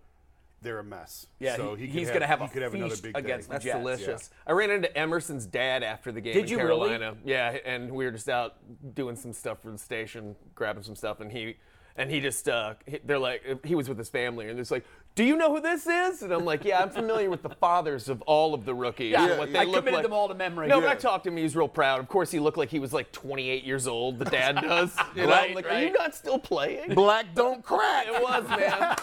[0.62, 1.28] they're a mess.
[1.40, 3.50] Yeah, so he- he, he's gonna have he a could have another feast big against
[3.50, 3.54] day.
[3.54, 4.30] the That's Jets, delicious.
[4.46, 6.90] I ran into Emerson's dad after the game Did in you really?
[6.90, 7.18] Carolina.
[7.26, 8.56] Yeah, and we were just out
[8.96, 11.58] doing some stuff for the station, grabbing some stuff, and he
[12.02, 12.74] and he just uh,
[13.06, 14.84] they're like he was with his family, and it's like,
[15.16, 18.10] "Do you know who this is?" And I'm like, "Yeah, I'm familiar with the fathers
[18.10, 19.12] of all of the rookies.
[19.12, 20.68] Yeah, and what they I look committed like." them all to memory.
[20.68, 20.88] No, Yeah.
[20.88, 21.38] but I talked to him.
[21.38, 22.00] He was real proud.
[22.00, 24.18] Of course, he looked like he was like 28 years old.
[24.20, 24.96] The dad does.
[25.16, 26.94] You know, I'm Right, are you not still playing?
[26.96, 28.08] Black don't crack.
[28.08, 28.96] It was, man.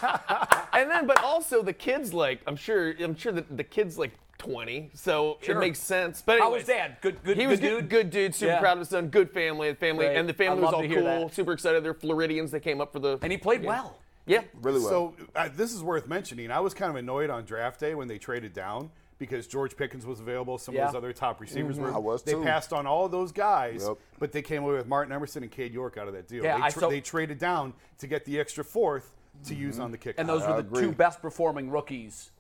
[0.72, 4.12] and then, but also the kids like, I'm sure, I'm sure that the kids like
[4.38, 5.57] 20, so Sure.
[5.57, 6.22] it makes sense.
[6.22, 6.96] But How was anyways, Dad?
[7.01, 7.88] Good- good- He good was dude?
[7.88, 8.35] Good dude.
[8.35, 8.61] Super Yeah.
[8.61, 9.09] proud of his son.
[9.09, 9.74] Good family.
[9.74, 10.16] Family, Great.
[10.16, 11.03] and the family was all cool.
[11.27, 11.35] that.
[11.35, 11.85] Super excited.
[11.85, 12.51] They're Floridians.
[12.51, 13.18] They came up for the.
[13.22, 13.98] and he played well.
[14.27, 14.42] yeah.
[14.62, 14.88] Really well.
[14.88, 16.51] So uh, this is worth mentioning.
[16.51, 20.07] I was kind of annoyed on draft day when they traded down because George Pickens
[20.07, 20.59] was available.
[20.59, 20.87] Some Yeah.
[20.87, 21.92] of those other top receivers were.
[21.92, 22.44] I was they too.
[22.44, 23.96] passed on all of those guys, Yep.
[24.20, 26.44] but they came away with Martin Emerson and Cade York out of that deal.
[26.44, 29.81] Yeah, they, I tra- saw- they traded down to get the extra fourth to use
[29.81, 30.14] on the kick.
[30.18, 30.83] And those I were the agree.
[30.83, 32.31] two best performing rookies.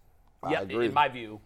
[0.48, 0.86] Yeah, agree.
[0.86, 1.40] in my view,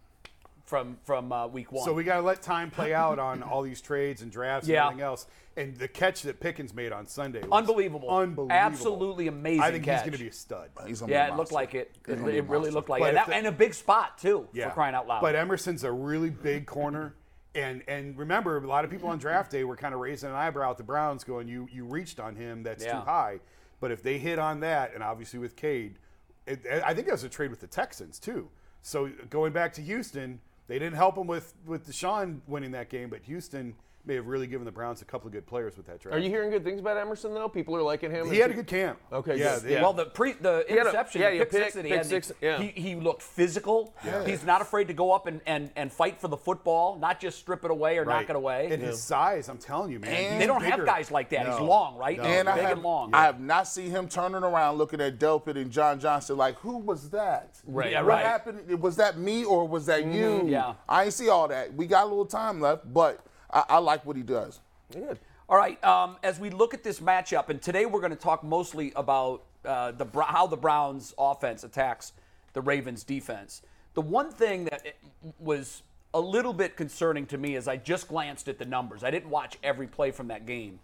[0.72, 1.84] from from uh, Week One.
[1.84, 4.84] So we got to let time play out on all these trades and drafts Yeah.
[4.84, 5.26] and everything else.
[5.54, 8.08] And the catch that Pickens made on Sunday was Unbelievable.
[8.08, 8.48] Unbelievable.
[8.50, 9.96] Absolutely amazing I think catch.
[9.96, 10.70] he's going to be a stud.
[10.86, 11.78] He's gonna be yeah, a it looked like it.
[11.78, 13.10] It, He's gonna be a it really looked like But it.
[13.10, 14.48] if That- the- and a big spot too.
[14.54, 14.68] Yeah.
[14.70, 15.20] For crying out loud.
[15.20, 17.16] But Emerson's a really big corner.
[17.54, 20.34] And and remember, a lot of people on draft day were kind of raising an
[20.36, 22.62] eyebrow at the Browns, going, "You you reached on him.
[22.62, 22.92] That's Yeah.
[22.92, 23.40] too high."
[23.78, 25.98] But if they hit on that, and obviously with Cade,
[26.46, 28.48] it, I think that was a trade with the Texans too.
[28.80, 33.08] So going back to Houston, they didn't help him with with Deshaun winning that game,
[33.10, 36.00] but Houston may have really given the Browns a couple of good players with that
[36.00, 36.16] draft.
[36.16, 37.48] Are you hearing good things about Emerson though?
[37.48, 38.30] People are liking him.
[38.30, 38.98] He had a good camp.
[39.12, 39.60] Okay, Yeah.
[39.60, 39.70] good.
[39.70, 39.82] Yeah.
[39.82, 42.06] Well, the pre the had interception, yeah, the yeah, pick, pick- six that he had,
[42.06, 42.60] six, yeah.
[42.60, 43.94] he, he looked physical.
[44.04, 44.24] Yeah.
[44.26, 47.38] He's not afraid to go up and, and, and fight for the football, not just
[47.38, 48.68] strip it away or knock it away.
[48.72, 50.12] And his size, I'm telling you, man.
[50.12, 51.46] And- they don't have guys like that.
[51.46, 52.18] He's long, right?
[52.18, 52.24] No.
[52.24, 53.14] And Big I have, and long.
[53.14, 56.78] I have not seen him turning around looking at Delpit and John Johnson like, who
[56.78, 57.60] was that?
[57.64, 57.92] Right.
[57.92, 58.26] Yeah, What right.
[58.26, 58.80] happened?
[58.80, 60.12] Was that me or was that mm-hmm.
[60.12, 60.48] you?
[60.48, 60.74] Yeah.
[60.88, 61.72] I ain't see all that.
[61.74, 64.60] We got a little time left, but I, I like what he does.
[64.92, 65.18] Good.
[65.48, 65.82] All right.
[65.84, 69.42] Um, as we look at this matchup, and today we're going to talk mostly about
[69.64, 72.12] uh, the how the Browns' offense attacks
[72.52, 73.62] the Ravens' defense.
[73.94, 74.94] The one thing that
[75.38, 75.82] was
[76.14, 79.02] a little bit concerning to me as I just glanced at the numbers.
[79.02, 80.78] I didn't watch every play from that game.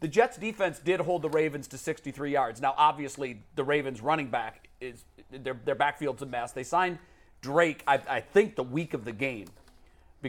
[0.00, 2.60] The Jets' defense did hold the Ravens to 63 yards.
[2.60, 6.52] Now, obviously, the Ravens' running back is their their backfield's a mess.
[6.52, 6.98] They signed
[7.40, 9.46] Drake, I, I think, the week of the game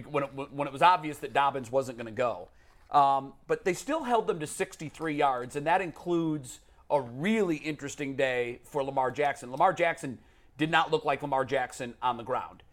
[0.03, 2.49] when it, when it was obvious that Dobbins wasn't going to go.
[2.91, 8.15] Um, but they still held them to 63 yards, and that includes a really interesting
[8.15, 9.51] day for Lamar Jackson.
[9.51, 10.19] Lamar Jackson
[10.57, 12.63] did not look like Lamar Jackson on the ground.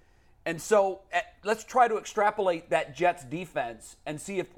[0.44, 4.48] And so eh, let's try to extrapolate that Jets defense and see if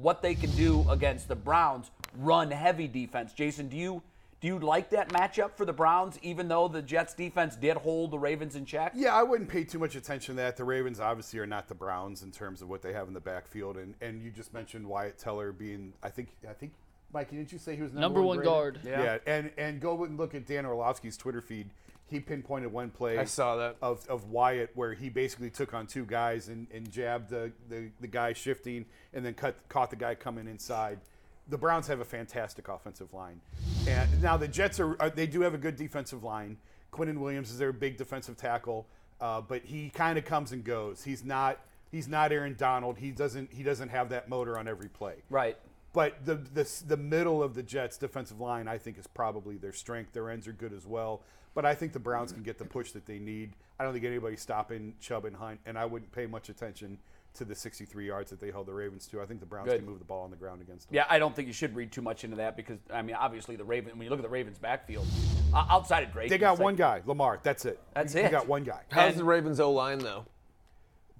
[0.00, 3.32] what they can do against the Browns run heavy defense.
[3.32, 4.02] Jason, do you
[4.40, 8.10] do you like that matchup for the Browns even though the Jets defense did hold
[8.10, 8.92] the Ravens in check?
[8.94, 10.56] Yeah, I wouldn't pay too much attention to that.
[10.56, 13.20] The Ravens obviously are not the Browns in terms of what they have in the
[13.20, 16.72] backfield, and and you just mentioned Wyatt Teller being, I think, I think,
[17.12, 18.52] Mike, didn't you say he was number, Number one graded?
[18.52, 18.80] guard.
[18.84, 19.02] Yeah.
[19.02, 19.18] Yeah.
[19.26, 21.70] and and go and look at Dan Orlovsky's Twitter feed.
[22.08, 23.18] He pinpointed one play.
[23.18, 23.76] I saw that.
[23.82, 27.88] of, of Wyatt where he basically took on two guys and, and jabbed the, the,
[28.00, 31.00] the guy shifting and then cut caught the guy coming inside.
[31.48, 33.40] The Browns have a fantastic offensive line,
[33.86, 36.56] and now the Jets are, are they do have a good defensive line.
[36.92, 38.86] Quinnen Williams is their big defensive tackle,
[39.20, 41.04] uh, but he kind of comes and goes.
[41.04, 41.58] He's not
[41.90, 42.98] he's not Aaron Donald.
[42.98, 45.16] He doesn't he doesn't have that motor on every play.
[45.30, 45.56] Right.
[45.92, 49.72] But the, the the middle of the Jets' defensive line, I think, is probably their
[49.72, 50.12] strength.
[50.12, 51.22] Their ends are good as well.
[51.54, 53.52] But I think the Browns can get the push that they need.
[53.80, 56.98] I don't think anybody's stopping Chubb and Hunt, and I wouldn't pay much attention
[57.36, 59.20] to the 63 yards that they held the Ravens to.
[59.20, 59.78] I think the Browns Good.
[59.78, 60.96] can move the ball on the ground against them.
[60.96, 63.56] Yeah, I don't think you should read too much into that because I mean, obviously
[63.56, 63.92] the Raven.
[63.96, 65.06] When you look at the Ravens' backfield,
[65.54, 67.38] uh, outside of Drake, They got it's like- one guy, Lamar.
[67.42, 67.80] That's it.
[67.94, 68.24] That's You- it.
[68.24, 68.82] They got one guy.
[68.90, 70.24] How's And- the Ravens O line though?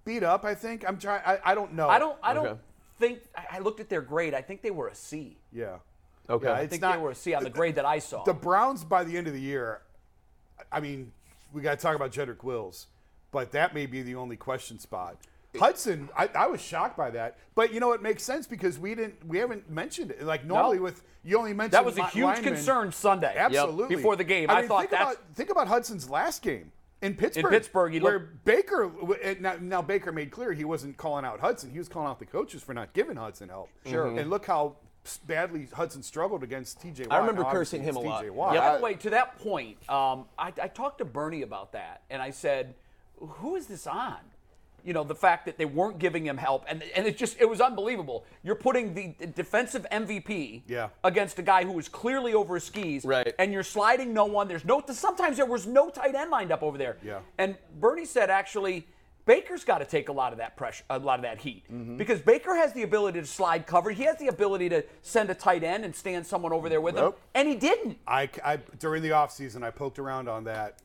[0.05, 0.85] Beat up, I think.
[0.89, 1.23] I'm trying.
[1.27, 1.89] I, I don't know.
[1.89, 2.19] I don't.
[2.23, 2.61] I don't Okay.
[2.99, 3.21] think.
[3.37, 4.35] I I looked at their grade.
[4.35, 5.37] I think they were a C.
[5.53, 5.79] Yeah.
[6.29, 6.47] Okay.
[6.47, 8.25] Yeah, I it's think not, they were a C on the grade that I saw.
[8.25, 9.83] The Browns by the end of the year,
[10.73, 11.13] I mean,
[11.53, 12.89] we got to talk about Jedrick Wills,
[13.31, 15.17] but that may be the only question spot.
[15.59, 18.95] Hudson, I, I was shocked by that, but you know it makes sense because we
[18.95, 20.23] didn't, we haven't mentioned it.
[20.23, 22.55] Like normally with you only mention that was a li- huge linemen.
[22.55, 23.35] concern Sunday.
[23.37, 23.97] Absolutely.
[23.97, 27.15] Before the game, I, mean, thought think that's about think about Hudson's last game in
[27.15, 27.51] Pittsburgh.
[27.51, 28.91] Pittsburgh, he where looked- Baker
[29.41, 31.71] now, now Baker made clear he wasn't calling out Hudson.
[31.71, 33.69] He was calling out the coaches for not giving Hudson help.
[33.87, 34.17] Sure.
[34.19, 34.77] And look how
[35.27, 37.05] badly Hudson struggled against T.J.
[37.05, 37.13] Watt.
[37.13, 38.21] I remember Now, cursing him a lot.
[38.21, 38.31] T.J.
[38.31, 38.55] Watt.
[38.57, 42.21] By the way, to that point, um, I, I talked to Bernie about that, and
[42.21, 42.75] I said,
[43.19, 44.19] "Who is this on?"
[44.87, 47.45] You know, the fact that they weren't giving him help, and and it just it
[47.45, 48.25] was unbelievable.
[48.45, 50.91] You're putting the defensive MVP Yeah.
[51.03, 53.35] against a guy who was clearly over his skis, Right.
[53.39, 54.47] And you're sliding no one.
[54.47, 54.83] There's no.
[54.89, 56.99] Sometimes there was no tight end lined up over there.
[57.03, 57.19] Yeah.
[57.37, 58.87] And Bernie said actually.
[59.25, 61.97] Baker's got to take a lot of that pressure, a lot of that heat, mm-hmm.
[61.97, 63.91] because Baker has the ability to slide cover.
[63.91, 66.95] He has the ability to send a tight end and stand someone over there with
[66.95, 67.99] him, and he didn't.
[68.07, 70.79] I, I during the offseason, I poked around on that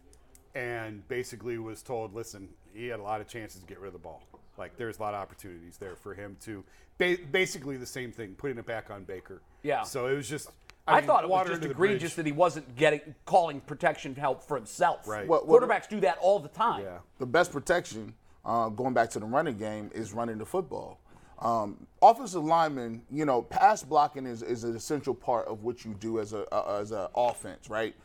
[0.56, 3.94] and basically was told, listen, he had a lot of chances to get rid of
[3.94, 4.22] the ball.
[4.58, 6.64] Like there's a lot of opportunities there for him to
[6.98, 9.42] ba- basically the same thing, putting it back on Baker.
[9.64, 9.84] Yeah.
[9.84, 10.50] So it was just.
[10.88, 14.58] I, mean, thought it was just egregious that he wasn't getting calling protection help for
[14.58, 15.08] himself.
[15.08, 15.28] Right.
[15.28, 16.84] What- what- Quarterbacks do that all the time.
[16.84, 16.98] Yeah.
[17.20, 21.00] the best protection, uh, going back to the running game, is running the football.
[21.40, 25.94] Um, offensive lineman, you know, pass blocking is, is an essential part of what you
[25.96, 27.96] do as a uh, as an offense, right?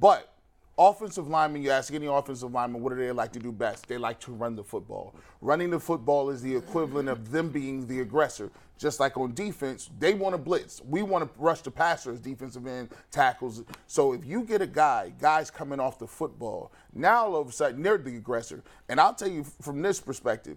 [0.00, 0.29] But
[0.80, 3.86] offensive linemen, you ask any offensive lineman, what do they like to do best?
[3.86, 5.14] They like to run the football.
[5.42, 8.50] Running the football is the equivalent of them being the aggressor.
[8.78, 10.80] Just like on defense, they want to blitz.
[10.82, 13.62] We want to rush the passers, defensive end tackles.
[13.86, 17.52] So if you get a guy, guys coming off the football, now all of a
[17.52, 18.62] sudden they're the aggressor.
[18.88, 20.56] And I'll tell you from this perspective,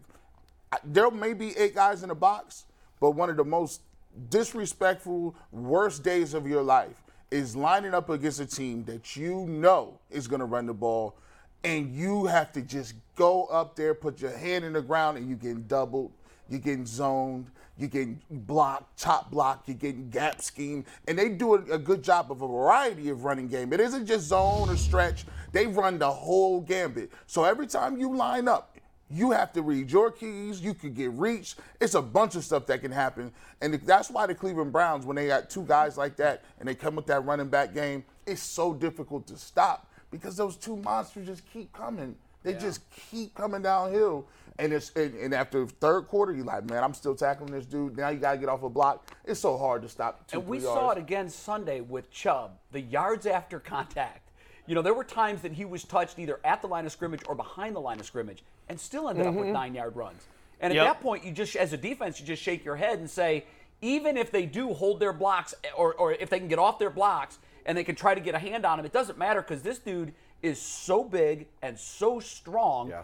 [0.86, 2.64] there may be eight guys in the box,
[3.02, 3.82] but one of the most
[4.30, 7.03] disrespectful, worst days of your life
[7.34, 11.17] is lining up against a team that you know is going to run the ball,
[11.63, 15.28] and you have to just go up there, put your hand in the ground, and
[15.28, 16.12] you getting doubled,
[16.48, 21.56] you're getting zoned, you're getting blocked, top block, you're getting gap scheme, and they do
[21.56, 23.74] a, a good job of a variety of running game.
[23.74, 27.12] It isn't just zone or stretch; they run the whole gambit.
[27.26, 28.73] So every time you line up,
[29.13, 30.62] you have to read your keys.
[30.62, 31.60] You could get reached.
[31.80, 35.15] It's a bunch of stuff that can happen, and that's why the Cleveland Browns, when
[35.15, 38.41] they got two guys like that and they come with that running back game, it's
[38.41, 42.15] so difficult to stop because those two monsters just keep coming.
[42.43, 44.28] They just keep coming downhill,
[44.60, 47.95] and it's and, and after third quarter, you're like, man, I'm still tackling this dude.
[47.95, 49.15] Now you gotta get off a block.
[49.23, 50.28] It's so hard to stop.
[50.28, 50.97] Two, And we saw yards.
[50.97, 54.30] it again Sunday with Chubb, the yards after contact.
[54.65, 57.21] You know, there were times that he was touched either at the line of scrimmage
[57.28, 59.54] or behind the line of scrimmage and still ended up with mm-hmm.
[59.54, 60.23] nine yard runs.
[60.60, 60.86] And at Yep.
[60.86, 63.45] that point, you just, as a defense, you just shake your head and say,
[63.82, 66.89] even if they do hold their blocks or, or if they can get off their
[66.89, 69.62] blocks and they can try to get a hand on him, it doesn't matter because
[69.62, 72.89] this dude is so big and so strong.
[72.89, 73.02] Yeah.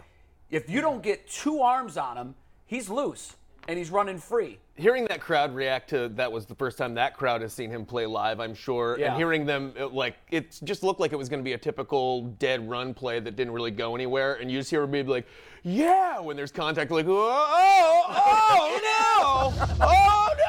[0.50, 2.34] If you don't get two arms on him,
[2.66, 3.36] he's loose
[3.68, 4.58] and he's running free.
[4.76, 7.84] hearing that crowd react to that was the first time that crowd has seen him
[7.84, 8.98] play live, I'm sure.
[8.98, 9.08] Yeah.
[9.08, 11.58] And hearing them, it, like, it just looked like it was going to be a
[11.58, 14.34] typical dead run play that didn't really go anywhere.
[14.34, 15.26] And you just hear me be like,
[15.62, 20.44] yeah, when there's contact, like, oh, oh, oh, no, oh, no.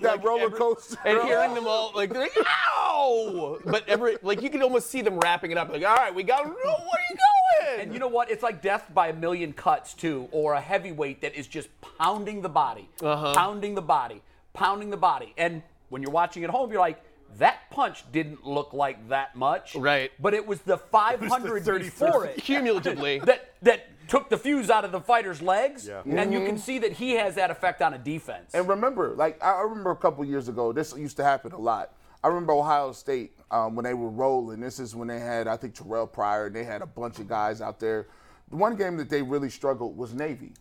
[0.00, 0.96] That Like, roller every- coaster.
[1.04, 3.58] And hearing them all, like, they're like, ow.
[3.64, 6.22] But every, like, you can almost see them wrapping it up, like, all right, we
[6.22, 7.16] got, where are you
[7.60, 7.80] going?
[7.80, 8.30] And you know what?
[8.30, 12.42] It's like death by a million cuts too, or a heavyweight that is just pounding
[12.42, 13.34] the body, Uh-huh.
[13.34, 15.34] pounding the body, pounding the body.
[15.36, 17.02] And when you're watching at home, you're like,
[17.38, 20.10] that punch didn't look like that much, Right.
[20.18, 23.18] But it was the 500 before it Cumulatively.
[23.20, 26.00] that that took the fuse out of the fighter's legs, Yeah.
[26.06, 28.54] and you can see that he has that effect on a defense.
[28.54, 31.58] And remember, like I I remember a couple years ago, this used to happen a
[31.58, 31.92] lot.
[32.24, 34.60] I remember Ohio State um, when they were rolling.
[34.60, 36.46] This is when they had, I think, Terrell Pryor.
[36.46, 38.06] and They had a bunch of guys out there.
[38.50, 40.52] The one game that they really struggled was Navy.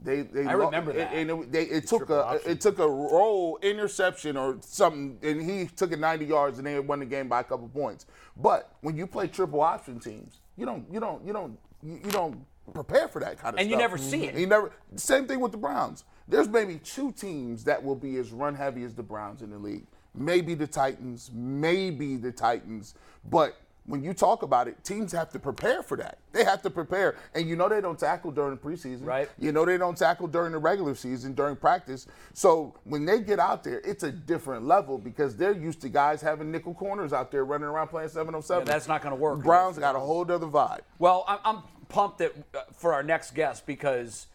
[0.00, 1.12] They, they I lo- remember that.
[1.14, 2.50] and it, they, it took a option.
[2.50, 6.78] it took a roll interception or something, and he took it 90 yards, and they
[6.80, 8.04] won the game by a couple points.
[8.36, 12.10] But when you play triple option teams, you don't you don't you don't you, you
[12.10, 13.62] don't prepare for that kind of And stuff.
[13.62, 14.34] And you never see it.
[14.34, 14.70] You never.
[14.96, 16.04] Same thing with the Browns.
[16.28, 19.58] There's maybe two teams that will be as run heavy as the Browns in the
[19.58, 19.86] league.
[20.16, 22.94] Maybe the Titans, maybe the Titans,
[23.28, 26.18] but when you talk about it, teams have to prepare for that.
[26.32, 27.16] They have to prepare.
[27.34, 29.06] And you know they don't tackle during the preseason.
[29.06, 29.28] Right.
[29.38, 32.06] You know they don't tackle during the regular season, during practice.
[32.34, 36.20] So when they get out there, it's a different level because they're used to guys
[36.20, 38.66] having nickel corners out there running around playing 707.
[38.66, 39.42] Yeah, that's not gonna work.
[39.42, 40.80] Browns got a whole other vibe.
[40.98, 44.26] Well, I'm, I'm pumped that uh, for our next guest because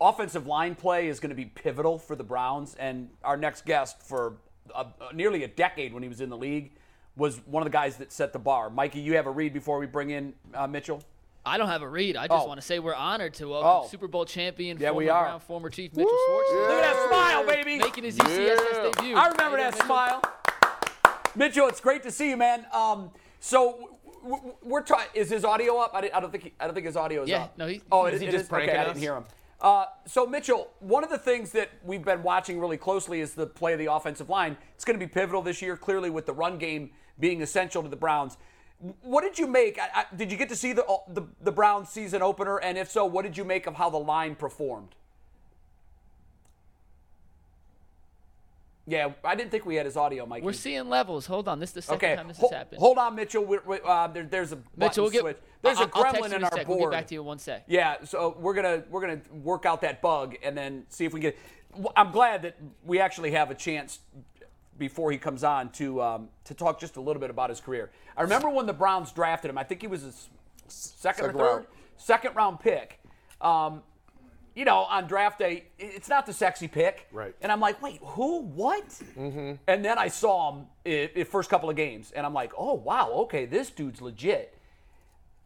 [0.00, 4.00] offensive line play is going to be pivotal for the Browns, and our next guest
[4.02, 4.34] for
[4.74, 6.72] uh, nearly a decade when he was in the league
[7.16, 8.68] was one of the guys that set the bar.
[8.70, 11.02] Mikey, you have a read before we bring in uh, Mitchell.
[11.44, 12.16] I don't have a read.
[12.16, 12.48] I just Oh.
[12.48, 13.88] want to say we're honored to welcome Oh.
[13.88, 15.24] Super Bowl champion, Yeah, former we are.
[15.24, 16.50] Brown, former Chief Mitchell Schwartz.
[16.52, 17.78] Look at that smile, baby.
[17.78, 19.16] Making his ECSS debut.
[19.16, 19.86] I remember How that Mitchell?
[19.86, 20.22] smile.
[21.34, 22.66] Mitchell, it's great to see you, man.
[22.72, 23.90] Um, so
[24.22, 25.06] w- w- we're trying.
[25.14, 25.92] Is his audio up?
[25.94, 26.44] I, di- I don't think.
[26.44, 27.58] He, I don't think his audio is Yeah, up.
[27.58, 28.50] no, he- Oh, Is it, he it just is?
[28.52, 29.24] Okay, pranking I didn't hear him.
[29.60, 33.46] Uh, so Mitchell, one of the things that we've been watching really closely is the
[33.46, 34.56] play of the offensive line.
[34.74, 37.88] It's going to be pivotal this year, clearly with the run game being essential to
[37.88, 38.36] the Browns.
[39.00, 39.78] What did you make?
[39.78, 42.58] I, I, did you get to see the, the the Browns season opener?
[42.58, 44.94] And if so, what did you make of how the line performed?
[48.88, 50.44] Yeah, I didn't think we had his audio, Mike.
[50.44, 51.26] We're seeing levels.
[51.26, 51.58] Hold on.
[51.58, 52.78] This is the second Okay, time this hol- has happened.
[52.80, 53.44] hold on, Mitchell.
[53.44, 55.20] We're, we uh, there, there's a Mitchell, we'll get.
[55.22, 55.36] switch.
[55.62, 56.66] There's I'll, a I'll text gremlin you in a our sec.
[56.66, 56.78] board.
[56.80, 57.64] We'll get back to you in one sec.
[57.66, 61.20] Yeah, so we're gonna we're gonna work out that bug and then see if we
[61.20, 61.38] can get.
[61.96, 63.98] I'm glad that we actually have a chance
[64.78, 67.90] before he comes on to um, to talk just a little bit about his career.
[68.16, 69.58] I remember when the Browns drafted him.
[69.58, 70.28] I think he was his
[70.68, 71.66] second, Second or third, round.
[71.96, 73.00] second round pick.
[73.40, 73.82] Um,
[74.56, 77.06] you know, on draft day, it's not the sexy pick.
[77.12, 77.36] Right.
[77.42, 78.40] And I'm like, wait, who?
[78.40, 78.88] What?
[78.88, 79.52] Mm-hmm.
[79.68, 82.72] And then I saw him in, in first couple of games, and I'm like, oh
[82.74, 84.56] wow, okay, this dude's legit.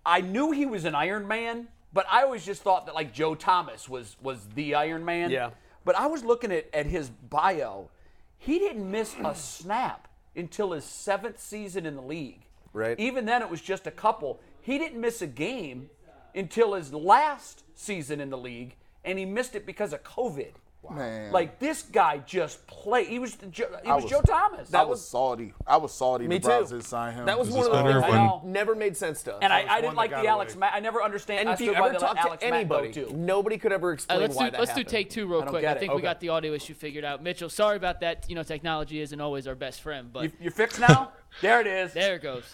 [0.06, 3.34] I knew he was an Iron Man, but I always just thought that like Joe
[3.34, 5.30] Thomas was was the Iron Man.
[5.30, 5.50] Yeah.
[5.84, 7.90] But I was looking at, at his bio.
[8.38, 12.46] He didn't miss a snap until his seventh season in the league.
[12.72, 12.98] Right.
[12.98, 14.40] Even then, it was just a couple.
[14.60, 15.90] He didn't miss a game
[16.34, 20.52] until his last season in the league, and he missed it because of COVID.
[20.90, 21.30] Man.
[21.30, 23.06] Like this guy just played.
[23.06, 24.72] He was he I was, was- Joe Thomas.
[24.74, 25.52] I was salty.
[25.66, 26.80] I was salty Me the Browns too.
[26.80, 27.26] sign him.
[27.26, 29.40] That was Is one of this the better things that never made sense to us.
[29.42, 30.60] and I, was I didn't like the Alex away.
[30.60, 30.72] Mack.
[30.74, 31.40] I never understand.
[31.40, 33.12] and I if you ever the talk Alex to Mack anybody, too.
[33.14, 35.46] nobody could ever Uh, explain let's why do that let's do take two real I
[35.46, 35.64] quick.
[35.66, 35.80] I it.
[35.80, 37.22] think we got the audio issue figured out.
[37.22, 38.24] Mitchell, sorry about that.
[38.28, 41.12] You know, technology isn't always our best friend, but You, you're fixed now.
[41.42, 41.92] there it is.
[41.92, 42.44] there it goes.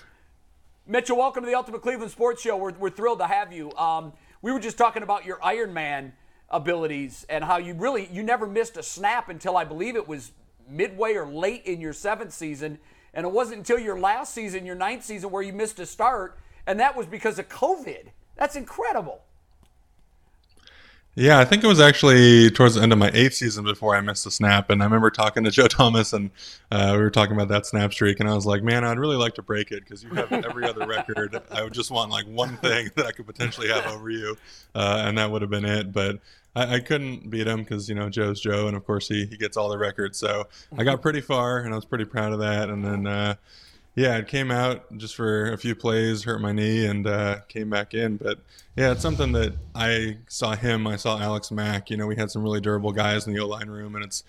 [0.87, 2.57] Mitchell, welcome to the Ultimate Cleveland Sports Show.
[2.57, 3.73] We're, we're thrilled to have you.
[3.79, 6.13] Um, we were just talking about your Iron Man
[6.51, 10.33] abilities and how you really you never missed a snap until I believe it was
[10.69, 12.79] midway or late in your seventh season,
[13.15, 16.39] and it wasn't until your last season, your ninth season, where you missed a start,
[16.67, 18.09] and that was because of COVID.
[18.37, 19.23] That's incredible.
[21.19, 24.03] Yeah, I think it was actually towards the end of my eighth season before I
[24.03, 26.31] missed a snap, and I remember talking to Joe Thomas, and
[26.71, 29.17] uh, we were talking about that snap streak, and I was like, "Man, I'd really
[29.17, 31.41] like to break it because you have every other record.
[31.51, 34.37] I would just want like one thing that I could potentially have over you,
[34.75, 36.21] uh, and that would have been it." But
[36.55, 39.39] I, I couldn't beat him because you know Joe's Joe, and of course he he
[39.39, 40.19] gets all the records.
[40.19, 42.69] So I got pretty far, and I was pretty proud of that.
[42.69, 43.37] And then uh,
[43.97, 47.71] yeah, it came out just for a few plays, hurt my knee, and uh, came
[47.71, 48.19] back in.
[48.19, 48.39] But
[48.77, 50.87] yeah, it's something that I saw him.
[50.87, 51.89] I saw Alex Mack.
[51.89, 54.23] You know, we had some really durable guys in the O line room, and it's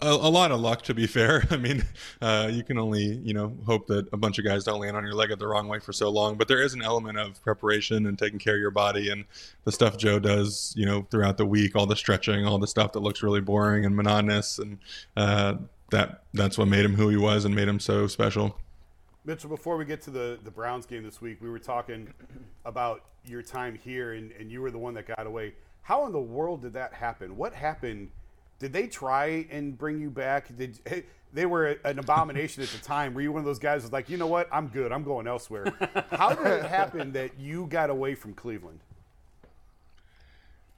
[0.00, 1.42] a, a lot of luck to be fair.
[1.50, 1.84] I mean,
[2.20, 5.02] uh, you can only you know hope that a bunch of guys don't land on
[5.02, 6.36] your leg at the wrong way for so long.
[6.36, 9.24] But there is an element of preparation and taking care of your body, and
[9.64, 12.92] the stuff Joe does, you know, throughout the week, all the stretching, all the stuff
[12.92, 14.78] that looks really boring and monotonous, and
[15.16, 15.56] uh,
[15.90, 18.56] that that's what made him who he was and made him so special.
[19.24, 22.12] Mitchell, before we get to the, the Browns game this week, we were talking
[22.64, 25.54] about your time here, and, and you were the one that got away.
[25.82, 27.36] How in the world did that happen?
[27.36, 28.10] What happened?
[28.58, 30.56] Did they try and bring you back?
[30.56, 33.14] Did hey, they were an abomination at the time?
[33.14, 35.28] Were you one of those guys who's like, you know what, I'm good, I'm going
[35.28, 35.72] elsewhere?
[36.10, 38.80] How did it happen that you got away from Cleveland?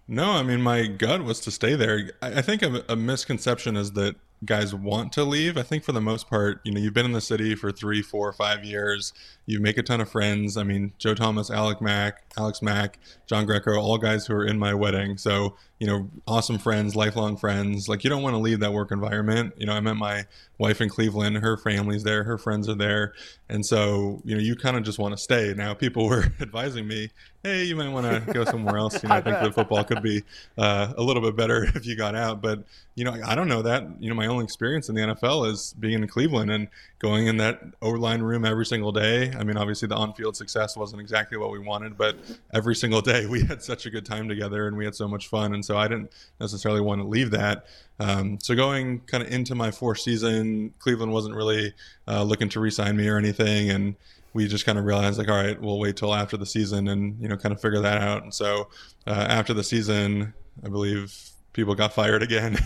[0.07, 2.11] No, I mean my gut was to stay there.
[2.21, 5.57] I, I think a, a misconception is that guys want to leave.
[5.57, 8.03] I think for the most part, you know, you've been in the city for three,
[8.03, 9.13] four, five years.
[9.47, 10.57] You make a ton of friends.
[10.57, 14.59] I mean, Joe Thomas, Alec Mack, Alex Mack, John Greco, all guys who are in
[14.59, 15.19] my wedding.
[15.19, 15.55] So
[15.85, 17.91] you know, awesome friends, lifelong friends.
[17.91, 19.53] Like you don't want to leave that work environment.
[19.59, 20.25] You know, I met my
[20.57, 23.13] wife in Cleveland, her family's there, her friends are there.
[23.51, 25.53] And so, you know, you kind of just want to stay.
[25.55, 27.11] Now, people were advising me,
[27.43, 29.03] hey, you might want to go somewhere else.
[29.03, 30.23] You know, I think the football could be
[30.57, 32.41] uh, a little bit better if you got out.
[32.41, 32.65] But,
[32.95, 33.85] you know, I don't know that.
[34.01, 36.69] You know, my only experience in the NFL is being in Cleveland and
[36.99, 39.34] going in that O line room every single day.
[39.37, 42.17] I mean, obviously, the on field success wasn't exactly what we wanted, but
[42.53, 45.29] every single day we had such a good time together and we had so much
[45.29, 45.55] fun.
[45.55, 47.67] And so I didn't necessarily want to leave that.
[48.01, 51.75] Um, so going kind of into my fourth season, Cleveland wasn't really
[52.09, 53.95] uh, looking to re-sign me or anything, and
[54.33, 57.21] we just kind of realized like, all right, we'll wait till after the season and
[57.21, 58.25] you know kind of figure that out.
[58.25, 58.69] And so
[59.07, 61.17] uh, after the season, I believe
[61.55, 62.57] people got fired again.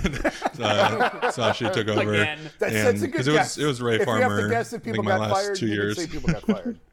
[0.61, 2.39] uh, Sashi took over, Again.
[2.59, 3.57] That's, and that's a good because it guess.
[3.57, 4.25] was it was Ray if Farmer.
[4.25, 5.95] you have to guess that I think people my got last fired, two you years.
[5.95, 6.81] can say people got fired.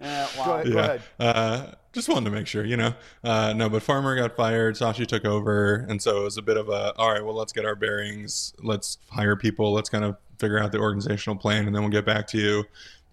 [0.00, 0.54] Uh, Go wow.
[0.54, 0.66] ahead.
[0.66, 0.84] Go yeah.
[0.84, 1.02] ahead.
[1.18, 2.94] Uh, just wanted to make sure, you know.
[3.24, 4.76] Uh, no, but Farmer got fired.
[4.76, 7.24] Sashi took over, and so it was a bit of a all right.
[7.24, 8.54] Well, let's get our bearings.
[8.62, 9.72] Let's hire people.
[9.72, 12.64] Let's kind of figure out the organizational plan, and then we'll get back to you.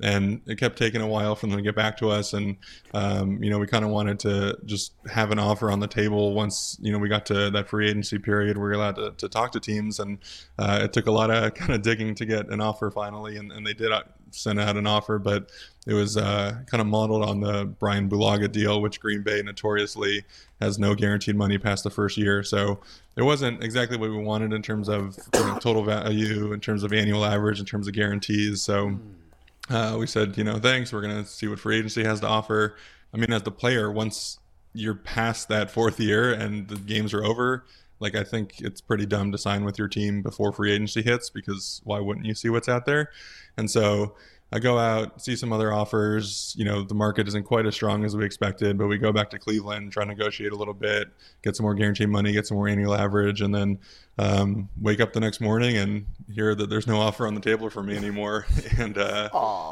[0.01, 2.57] And it kept taking a while for them to get back to us, and
[2.93, 6.33] um, you know, we kind of wanted to just have an offer on the table
[6.33, 8.57] once you know we got to that free agency period.
[8.57, 10.17] We were allowed to, to talk to teams, and
[10.59, 13.51] uh, it took a lot of kind of digging to get an offer finally, and,
[13.53, 15.49] and they did uh, send out an offer, but
[15.87, 20.25] it was uh, kind of modeled on the Brian Bulaga deal, which Green Bay notoriously
[20.59, 22.43] has no guaranteed money past the first year.
[22.43, 22.79] So
[23.15, 26.83] it wasn't exactly what we wanted in terms of you know, total value, in terms
[26.83, 28.61] of annual average, in terms of guarantees.
[28.61, 28.99] So
[29.69, 30.93] uh, we said, you know, thanks.
[30.93, 32.75] We're going to see what free agency has to offer.
[33.13, 34.39] I mean, as the player, once
[34.73, 37.65] you're past that fourth year and the games are over,
[37.99, 41.29] like I think it's pretty dumb to sign with your team before free agency hits
[41.29, 43.09] because why wouldn't you see what's out there?
[43.57, 44.15] And so
[44.55, 46.55] I go out, see some other offers.
[46.57, 49.29] You know, the market isn't quite as strong as we expected, but we go back
[49.31, 51.09] to Cleveland, try to negotiate a little bit,
[51.43, 53.77] get some more guaranteed money, get some more annual average, and then
[54.17, 57.69] um, wake up the next morning and hear that there's no offer on the table
[57.69, 58.45] for me anymore.
[58.77, 59.27] and, uh,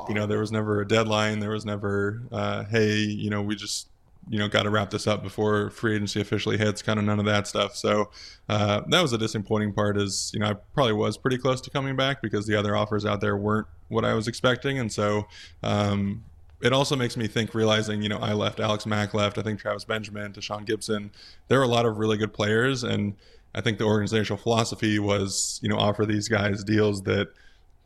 [0.09, 1.39] you know, there was never a deadline.
[1.39, 3.88] There was never, uh, hey, you know, we just
[4.30, 6.82] you know, got to wrap this up before free agency officially hits.
[6.82, 7.76] Kind of none of that stuff.
[7.76, 8.09] So
[8.49, 9.97] uh, that was a disappointing part.
[9.97, 13.05] Is you know, I probably was pretty close to coming back because the other offers
[13.05, 15.28] out there weren't what I was expecting, and so.
[15.61, 16.26] Um,
[16.61, 19.59] it also makes me think, realizing, you know, I left, Alex Mack left, I think
[19.59, 21.09] Travis Benjamin, Tashaun Gipson.
[21.49, 23.15] There are a lot of really good players, and
[23.53, 27.28] I think the organizational philosophy was, you know, offer these guys deals that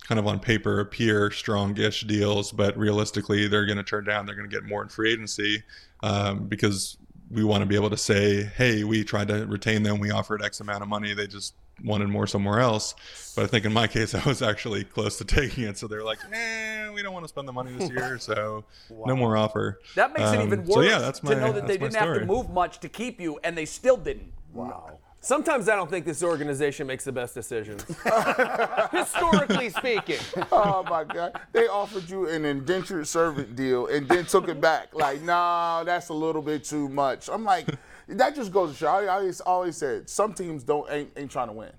[0.08, 4.26] kind of on paper appear strong-ish deals, but realistically they're going to turn down.
[4.26, 5.64] They're going to get more in free agency
[6.02, 6.98] um, because
[7.30, 10.00] we want to be able to say, "Hey, we tried to retain them.
[10.00, 11.14] We offered X amount of money.
[11.14, 12.96] They just wanted more somewhere else."
[13.36, 15.78] But I think in my case, I was actually close to taking it.
[15.78, 18.64] So they're like, "Eh, we don't want to spend the money this year, so
[19.06, 21.52] no more offer." That makes it Um, even worse So yeah, that's my, to know
[21.52, 23.98] that they that's my didn't have to move much to keep you, and they still
[23.98, 24.32] didn't.
[24.54, 25.00] Wow.
[25.20, 27.84] Sometimes I don't think this organization makes the best decisions.
[28.92, 30.20] Historically speaking.
[30.52, 31.40] Oh my God!
[31.52, 34.94] They offered you an indentured servant deal and then took it back.
[34.94, 37.30] Like, nah, that's a little bit too much.
[37.30, 37.68] I'm like,
[38.08, 38.88] that just goes to show.
[38.88, 41.72] I always, always said some teams don't ain't, ain't trying to win.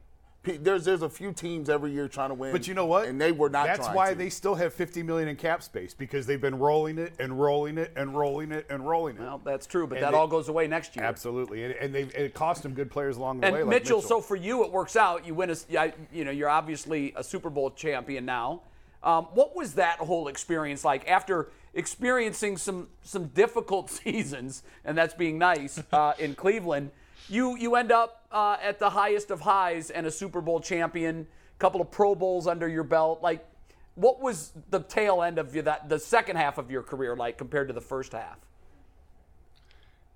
[0.57, 2.53] There's there's a few teams every year trying to win.
[2.53, 3.07] But you know what?
[3.07, 3.67] And they were not.
[3.67, 4.15] That's why to.
[4.19, 7.77] they still have 50 million in cap space because they've been rolling it and rolling
[7.79, 9.21] it and rolling it and rolling it.
[9.23, 11.05] Well, that's true, but And that they- all goes away next year.
[11.05, 13.63] Absolutely, and, and they it cost them good players along the And way.
[13.63, 15.27] like Mitchell, Mitchell, so for you, it works out.
[15.27, 18.63] You win a, you know, you're obviously a Super Bowl champion now.
[19.03, 25.15] Um, what was that whole experience like after experiencing some some difficult seasons, and that's
[25.15, 26.91] being nice uh, in Cleveland?
[27.29, 31.27] You you end up uh, at the highest of highs and a Super Bowl champion,
[31.55, 33.23] a couple of Pro Bowls under your belt.
[33.23, 33.45] Like,
[33.95, 37.39] what was the tail end of your, that the second half of your career like
[37.39, 38.39] compared to the first half?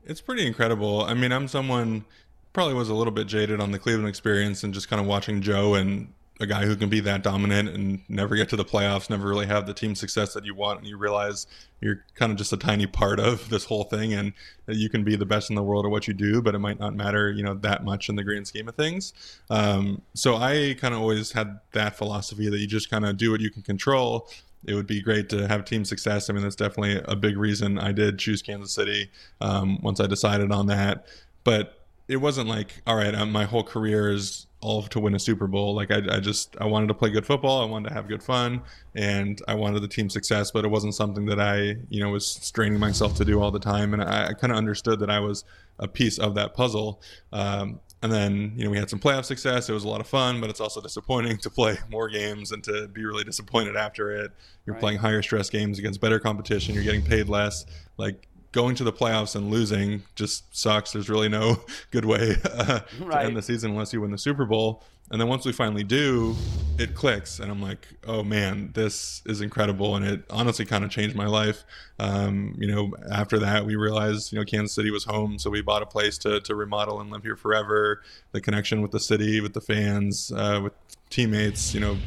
[0.05, 1.03] It's pretty incredible.
[1.03, 2.05] I mean, I'm someone
[2.53, 5.41] probably was a little bit jaded on the Cleveland experience and just kind of watching
[5.41, 9.09] Joe and a guy who can be that dominant and never get to the playoffs,
[9.09, 11.47] never really have the team success that you want, and you realize
[11.81, 14.33] you're kind of just a tiny part of this whole thing, and
[14.67, 16.81] you can be the best in the world at what you do, but it might
[16.81, 19.13] not matter, you know, that much in the grand scheme of things.
[19.51, 23.31] Um, so I kind of always had that philosophy that you just kind of do
[23.31, 24.29] what you can control.
[24.65, 26.31] It would be great to have team success.
[26.31, 29.11] I mean, that's definitely a big reason I did choose Kansas City
[29.41, 31.07] um, once I decided on that.
[31.45, 35.19] But it wasn't like, all right, um, my whole career is all to win a
[35.19, 35.75] Super Bowl.
[35.75, 37.61] Like I, I just I wanted to play good football.
[37.61, 38.63] I wanted to have good fun,
[38.95, 40.51] and I wanted the team success.
[40.51, 43.59] But it wasn't something that I, you know, was straining myself to do all the
[43.59, 43.93] time.
[43.93, 45.45] And I, I kind of understood that I was
[45.79, 47.03] a piece of that puzzle.
[47.33, 49.69] Um, and then, you know, we had some playoff success.
[49.69, 52.63] It was a lot of fun, but it's also disappointing to play more games and
[52.65, 54.33] to be really disappointed after it.
[54.67, 56.75] You're playing higher stress games against better competition.
[56.75, 57.65] You're getting paid less.
[57.99, 60.93] Like going to the playoffs and losing just sucks.
[60.93, 61.57] There's really no
[61.91, 63.23] good way uh, Right.
[63.23, 64.83] to end the season unless you win the Super Bowl.
[65.11, 66.35] And then once we finally do,
[66.79, 70.91] it clicks, and I'm like, oh man, this is incredible, and it honestly kind of
[70.91, 71.65] changed my life.
[71.99, 75.61] Um, you know, after that, we realized you know Kansas City was home, so we
[75.61, 78.01] bought a place to to remodel and live here forever.
[78.31, 80.73] The connection with the city, with the fans, uh, with
[81.11, 81.99] teammates, you know,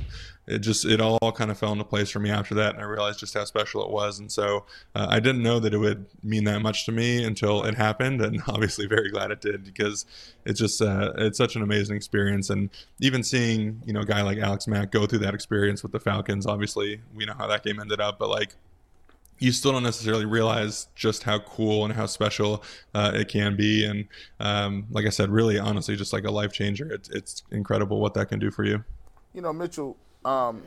[0.48, 2.86] it just it all kind of fell into place for me after that and i
[2.86, 4.66] realized just how special it was and so
[4.96, 8.22] uh, i didn't know that it would mean that much to me until it happened
[8.22, 10.06] and obviously very glad it did because
[10.46, 12.70] it's just uh, it's such an amazing experience and
[13.00, 16.00] even seeing you know a guy like alex mack go through that experience with the
[16.00, 18.56] falcons obviously we know how that game ended up but like
[19.38, 23.86] you still don't necessarily realize just how cool and how special uh, it can be
[23.86, 24.08] and
[24.40, 26.92] um, like i said really honestly just like a life changer.
[26.92, 28.84] It, it's incredible what that can do for you.
[29.34, 30.64] You know, Mitchell, um,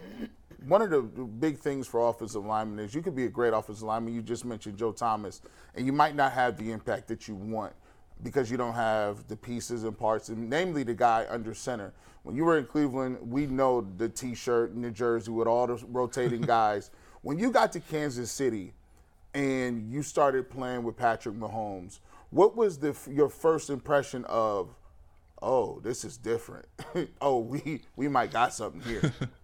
[0.67, 3.85] one of the big things for offensive linemen is you could be a great offensive
[3.85, 4.15] lineman.
[4.15, 5.43] You just mentioned Joe Thomas,
[5.75, 7.73] and you might not have the impact that you want
[8.23, 11.93] because you don't have the pieces and parts, and namely the guy under center.
[12.25, 15.77] When you were in Cleveland, we know the T-shirt and the jersey with all the
[15.89, 16.91] rotating guys.
[17.23, 18.75] When you got to Kansas City
[19.35, 22.01] and you started playing with Patrick Mahomes,
[22.31, 24.75] what was the your first impression of?
[25.41, 26.67] Oh, this is different.
[27.21, 29.13] oh, we we might got something here.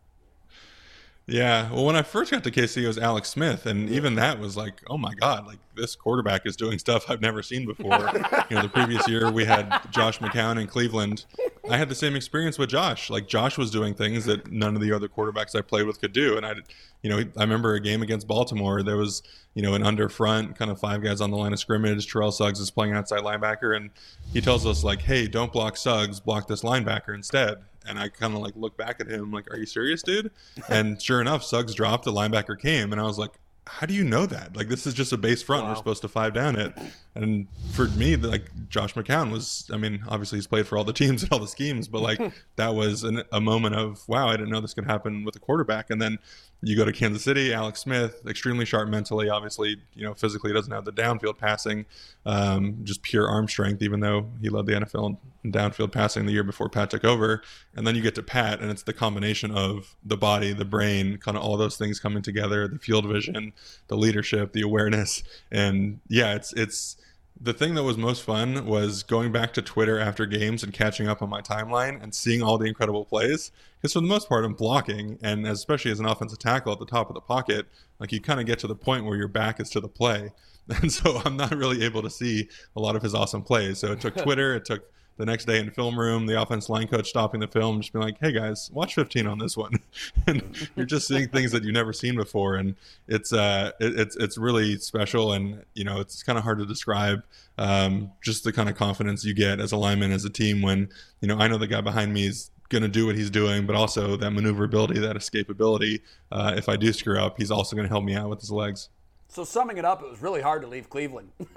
[1.27, 4.39] Yeah, well, when I first got to KC, it was Alex Smith, and even that
[4.39, 7.99] was like, oh my god, like this quarterback is doing stuff I've never seen before.
[8.51, 11.25] you know, the previous year we had Josh McCown in Cleveland.
[11.70, 13.09] I had the same experience with Josh.
[13.09, 16.12] Like Josh was doing things that none of the other quarterbacks I played with could
[16.12, 16.57] do, and I,
[17.03, 18.83] you know, I remember a game against Baltimore.
[18.83, 19.22] There was,
[19.55, 22.07] you know, an under front, kind of five guys on the line of scrimmage.
[22.07, 23.89] Terrell Suggs is playing outside linebacker, and
[24.35, 28.35] he tells us like, hey, don't block Suggs, block this linebacker instead and I kind
[28.35, 30.30] of like look back at him like, "Are you serious, dude?"
[30.68, 33.32] And sure enough, Suggs dropped, the linebacker came, and I was like,
[33.66, 34.57] "How do you know that?
[34.57, 35.66] Like, this is just a base front.
[35.66, 36.74] We're supposed to five down it."
[37.17, 40.93] And for me, like Josh McCown was, I mean, obviously he's played for all the
[40.93, 42.21] teams and all the schemes, but like
[42.57, 45.39] that was an, a moment of, "Wow, I didn't know this could happen with a
[45.39, 46.19] quarterback." And then
[46.61, 49.29] you go to Kansas City, Alex Smith, extremely sharp mentally.
[49.29, 51.87] Obviously, you know, physically doesn't have the downfield passing,
[52.27, 53.81] um, just pure arm strength.
[53.83, 57.43] Even though he led the NFL in downfield passing the year before Pat took over,
[57.77, 61.19] and then you get to Pat, and it's the combination of the body, the brain,
[61.19, 63.53] kind of all those things coming together, the field vision,
[63.87, 66.97] the leadership, the awareness, and yeah, it's it's
[67.41, 71.09] the thing that was most fun was going back to Twitter after games and catching
[71.09, 73.51] up on my timeline and seeing all the incredible plays.
[73.76, 76.87] Because for the most part, I'm blocking, and especially as an offensive tackle at the
[76.87, 77.66] top of the pocket,
[77.99, 80.32] like you kind of get to the point where your back is to the play,
[80.68, 83.78] and so I'm not really able to see a lot of his awesome plays.
[83.78, 86.89] So it took Twitter, it took the next day in film room, the offense line
[86.89, 89.75] coach stopping the film, just being like, "Hey guys, watch 15 on this one,"
[90.27, 90.43] and
[90.77, 92.75] you're just seeing things that you've never seen before, and
[93.09, 96.67] it's uh, it, it's it's really special, and you know, it's kind of hard to
[96.67, 97.23] describe
[97.59, 100.89] um, just the kind of confidence you get as a lineman, as a team, when
[101.21, 103.67] you know I know the guy behind me is going to do what he's doing,
[103.67, 106.01] but also that maneuverability, that escapability.
[106.33, 108.51] Uh, if I do screw up, he's also going to help me out with his
[108.51, 108.89] legs.
[109.35, 111.28] So summing it up, it was really hard to leave Cleveland.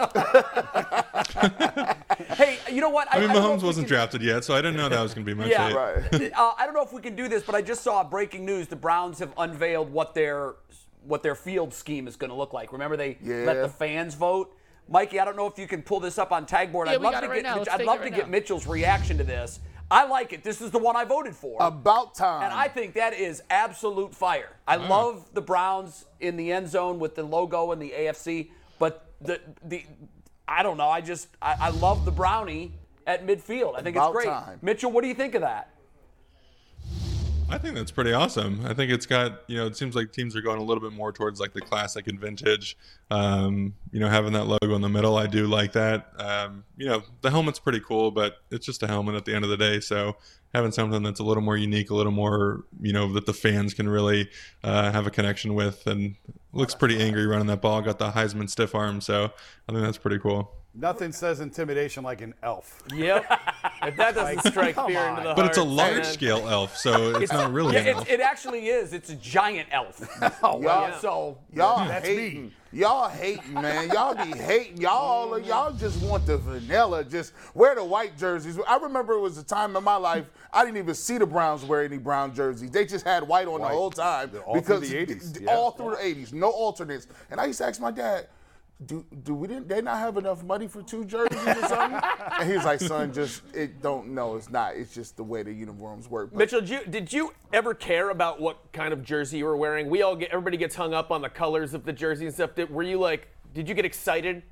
[2.33, 3.07] hey, you know what?
[3.11, 5.13] I mean, don't Mahomes if wasn't can- drafted yet, so I didn't know that was
[5.13, 6.33] going to be my Yeah, fate.
[6.35, 8.67] uh, I don't know if we can do this, but I just saw breaking news.
[8.67, 10.55] The Browns have unveiled what their
[11.05, 12.73] what their field scheme is going to look like.
[12.73, 14.57] Remember, they let the fans vote.
[14.89, 16.87] Mikey, I don't know if you can pull this up on Tagboard.
[16.87, 17.73] Yeah, I'd we love got to it right get now.
[17.73, 18.31] I'd love it to right get now.
[18.31, 19.59] Mitchell's reaction to this.
[19.89, 20.43] I like it.
[20.43, 21.57] This is the one I voted for.
[21.61, 22.43] About time.
[22.43, 24.49] And I think that is absolute fire.
[24.67, 24.89] I mm.
[24.89, 29.39] love the Browns in the end zone with the logo and the AFC, but the
[29.63, 29.85] the
[30.47, 30.89] I don't know.
[30.89, 32.73] I just I, I love the brownie
[33.05, 33.77] at midfield.
[33.77, 34.27] I think About it's great.
[34.27, 34.59] time.
[34.61, 35.71] Mitchell, what do you think of that?
[37.49, 38.65] I think that's pretty awesome.
[38.65, 40.91] I think it's got, you know, it seems like teams are going a little bit
[40.91, 42.77] more towards like the classic and vintage.
[43.09, 46.11] Um, you know, having that logo in the middle, I do like that.
[46.19, 49.45] Um, you know, the helmet's pretty cool, but it's just a helmet at the end
[49.45, 49.79] of the day.
[49.79, 50.17] So
[50.53, 53.73] having something that's a little more unique, a little more, you know, that the fans
[53.73, 54.29] can really
[54.63, 56.15] uh, have a connection with, and
[56.51, 57.81] looks pretty angry running that ball.
[57.81, 59.31] Got the Heisman stiff arm, so
[59.69, 60.51] I think that's pretty cool.
[60.79, 62.83] Nothing says intimidation like an elf.
[62.93, 63.25] Yep.
[63.81, 65.35] if that doesn't strike fear into the heart.
[65.35, 68.09] But it's a large then- scale elf, so it's not really Yeah, an it, elf.
[68.11, 68.93] it actually is.
[68.93, 69.99] It's a giant elf.
[70.43, 72.43] Oh, y'all, Yeah, so y'all That's hating.
[72.47, 72.51] me.
[72.73, 73.89] Y'all hating, man.
[73.89, 74.77] Y'all be hating.
[74.79, 77.03] Y'all, oh, y'all just want the vanilla.
[77.03, 78.59] Just wear the white jerseys.
[78.67, 81.63] I remember it was a time in my life I didn't even see the Browns
[81.63, 82.69] wear any brown jerseys.
[82.69, 83.71] They just had white on the White.
[83.71, 85.55] whole time All through the 80s, d- yeah.
[85.55, 87.07] all through the 80s, no alternates.
[87.31, 88.27] And I used to ask my dad.
[88.85, 91.99] Do, do we didn't they not have enough money for two jerseys or something?
[92.39, 94.75] and he was like, son, just it don't no, it's not.
[94.75, 96.29] It's just the way the uniforms work.
[96.31, 99.57] But Mitchell, did you, did you ever care about what kind of jersey you were
[99.57, 99.89] wearing?
[99.89, 102.53] We all get everybody gets hung up on the colors of the jersey and stuff.
[102.53, 104.43] Did, were you like, did you get excited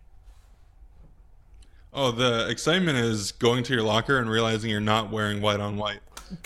[1.98, 5.78] Oh, the excitement is going to your locker and realizing you're not wearing white on
[5.78, 6.02] white.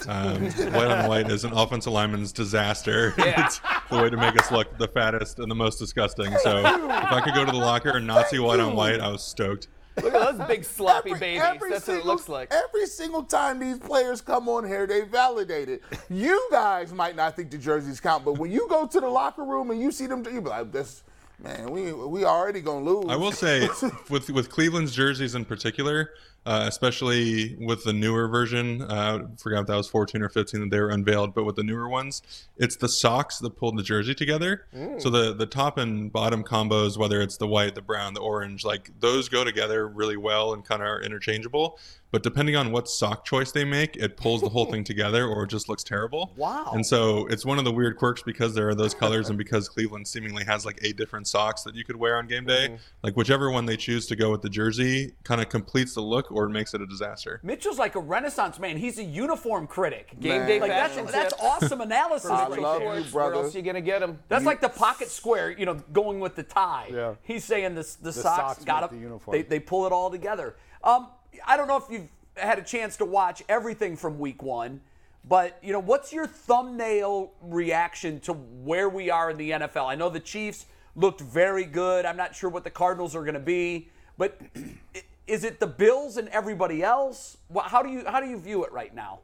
[0.08, 3.14] Um, white on white is an offensive lineman's disaster.
[3.18, 3.46] Yeah.
[3.46, 3.60] it's
[3.90, 6.36] the way to make us look the fattest and the most disgusting.
[6.44, 6.66] So if
[7.12, 9.68] I could go to the locker and not see white on white, I was stoked.
[10.02, 11.42] Look at those big sloppy Every- babies.
[11.44, 12.54] every That's what it looks like.
[12.54, 15.84] Every single time these players come on here, they validate it.
[16.10, 19.44] You guys might not think the jerseys count, but when you go to the locker
[19.44, 21.04] room and you see them, you be like, "This
[21.44, 23.68] man, we we already gonna lose." I will say,
[24.10, 26.12] with with Cleveland's jerseys in particular,
[26.46, 30.62] uh, especially with the newer version, uh, I forgot if that was 14 or 15
[30.62, 32.22] that they were unveiled, but with the newer ones,
[32.58, 34.66] it's the socks that pulled the jersey together.
[35.00, 38.64] So the the top and bottom combos, whether it's the white, the brown, the orange,
[38.66, 41.78] like those go together really well and kind of are interchangeable.
[42.12, 45.44] But depending on what sock choice they make, it pulls the whole thing together, or
[45.44, 46.34] it just looks terrible.
[46.36, 46.72] Wow.
[46.74, 49.70] And so it's one of the weird quirks because there are those colors and because
[49.70, 52.78] Cleveland seemingly has like eight different socks that you could wear on game day.
[53.04, 56.32] Like whichever one they choose to go with the jersey kind of completes the look
[56.32, 57.40] or it makes it a disaster.
[57.44, 58.78] Mitchell's like a renaissance man.
[58.78, 60.16] He's a uniform critic.
[60.20, 60.48] Game Man.
[60.48, 61.44] day Like that's fashion that's tips.
[61.44, 62.32] awesome analysis.
[62.32, 62.98] I right love there.
[62.98, 63.46] you, Where brother.
[63.46, 64.20] else you gonna get them?
[64.28, 66.90] That's like the pocket square, you know, going with the tie.
[66.92, 67.16] Yeah.
[67.24, 69.38] He's saying the, the, socks, socks got make to the uniform.
[69.38, 70.56] They, they pull it all together.
[70.84, 71.08] Um,
[71.46, 74.82] I don't know if you've had a chance to watch everything from week one,
[75.28, 79.86] but you know, what's your thumbnail reaction to where we are in the NFL?
[79.86, 80.66] I know the Chiefs
[80.96, 82.06] looked very good.
[82.06, 84.40] I'm not sure what the Cardinals are going to be, but
[85.28, 87.38] is it the Bills and everybody else?
[87.66, 89.20] How do you how do you view it right now?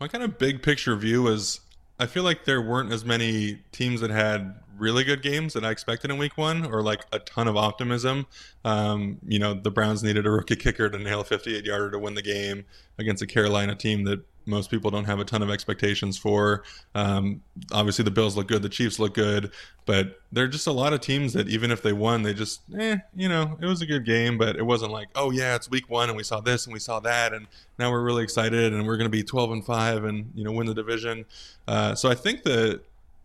[0.00, 1.60] My kind of big picture view is
[1.98, 5.70] I feel like there weren't as many teams that had really good games that I
[5.70, 8.26] expected in week one or like a ton of optimism.
[8.64, 11.98] Um, you know, the Browns needed a rookie kicker to nail a 58 yarder to
[11.98, 12.64] win the game
[12.98, 16.64] against a Carolina team that most people don't have a ton of expectations for.
[16.94, 19.52] Um, obviously, the Bills look good, the Chiefs look good,
[19.86, 22.62] but there are just a lot of teams that even if they won, they just,
[22.78, 25.70] eh, you know, it was a good game, but it wasn't like, oh yeah, it's
[25.70, 27.46] week one and we saw this and we saw that, and
[27.78, 30.52] now we're really excited and we're going to be 12 and five and you know
[30.52, 31.24] win the division.
[31.68, 32.80] Uh, so I think that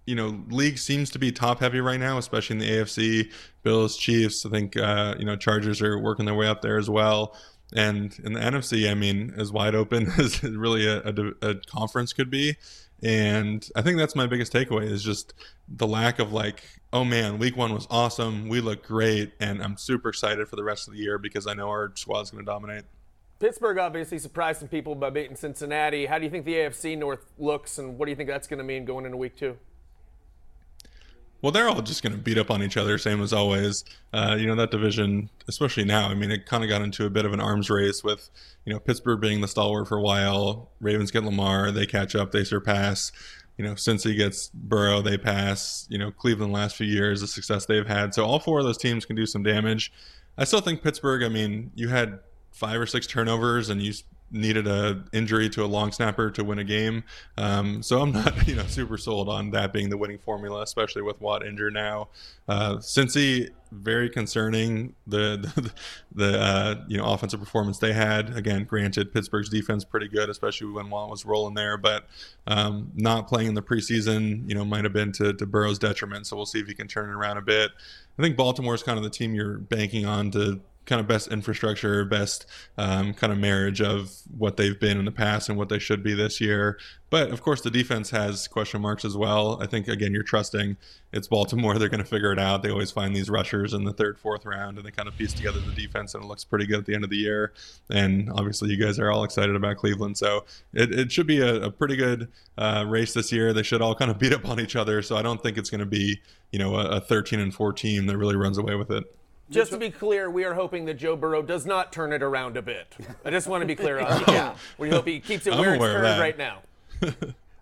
[0.06, 3.32] you know, league seems to be top heavy right now, especially in the AFC.
[3.64, 4.46] Bills, Chiefs.
[4.46, 7.36] I think uh, you know Chargers are working their way up there as well.
[7.74, 12.14] And in the NFC, I mean, as wide open as really a, a, a conference
[12.14, 12.58] could be.
[13.04, 15.34] And I think that's my biggest takeaway is just
[15.68, 18.48] the lack of like, oh man, week one was awesome.
[18.48, 21.54] We look great, and I'm super excited for the rest of the year because I
[21.54, 22.86] know our squad's going to dominate.
[23.40, 26.06] Pittsburgh obviously surprised some people by beating Cincinnati.
[26.06, 28.60] How do you think the AFC North looks, and what do you think that's going
[28.60, 29.58] to mean going into week two?
[31.42, 33.84] Well, they're all just going to beat up on each other, same as always.
[34.14, 36.08] Uh, you know that division, especially now.
[36.08, 38.30] I mean, it kind of got into a bit of an arms race with,
[38.66, 40.72] you know, Pittsburgh being the stalwart for a while.
[40.80, 43.12] Ravens get Lamar, they catch up, they surpass.
[43.58, 45.86] You know, Cincy gets Burrow, they pass.
[45.90, 48.14] You know, Cleveland last few years, the success they've had.
[48.14, 49.94] So all four of those teams can do some damage.
[50.38, 51.24] I still think Pittsburgh.
[51.24, 52.20] I mean, you had
[52.52, 53.94] five or six turnovers, and you
[54.32, 57.04] needed a injury to a long snapper to win a game.
[57.38, 61.02] Um, so I'm not, you know, super sold on that being the winning formula, especially
[61.02, 62.10] with Watt injured now.
[62.48, 64.96] Uh, Cincy, very concerning.
[65.08, 65.72] The the,
[66.14, 68.36] the uh, you know offensive performance they had.
[68.36, 72.06] Again, granted, Pittsburgh's defense pretty good, especially when Watt was rolling there, but
[72.48, 76.28] um, not playing in the preseason, you know, might have been to, to Burrow's detriment.
[76.28, 77.72] So we'll see if he can turn it around a bit.
[78.18, 82.06] I think Baltimore's kind of the team you're banking on to kind of best infrastructure,
[82.06, 82.46] best
[82.78, 86.04] um, kind of marriage of what they've been in the past and what they should
[86.04, 86.78] be this year.
[87.10, 89.62] But of course, the defense has question marks as well.
[89.62, 90.78] I think again, you're trusting
[91.16, 91.76] it's Baltimore.
[91.80, 92.62] They're going to figure it out.
[92.62, 95.34] They always find these rushers in the third, fourth round, and they kind of piece
[95.34, 97.54] together the defense, and it looks pretty good at the end of the year.
[97.90, 101.64] And obviously, you guys are all excited about Cleveland, so it, it should be a,
[101.64, 102.28] a pretty good
[102.58, 103.54] uh, race this year.
[103.54, 105.02] They should all kind of beat up on each other.
[105.02, 106.22] So I don't think it's going to be
[106.52, 109.04] you know a, a 13 and 4 team that really runs away with it.
[109.50, 112.58] Just to be clear, we are hoping that Joe Burrow does not turn it around
[112.58, 112.96] a bit.
[113.24, 114.58] I just want to be clear on that.
[114.78, 116.62] We hope he keeps it I'm where it's aware turned right now.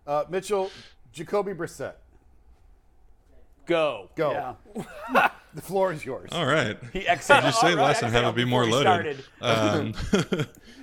[0.05, 0.69] Uh, Mitchell,
[1.13, 1.93] Jacoby Brissett,
[3.65, 4.09] Go.
[4.15, 4.55] go.
[4.75, 5.29] Yeah.
[5.53, 6.31] The floor is yours.
[6.33, 6.77] All right.
[6.93, 7.43] He exhaled.
[7.43, 9.23] Just say All right, less and have it be more loaded.
[9.39, 9.93] Um,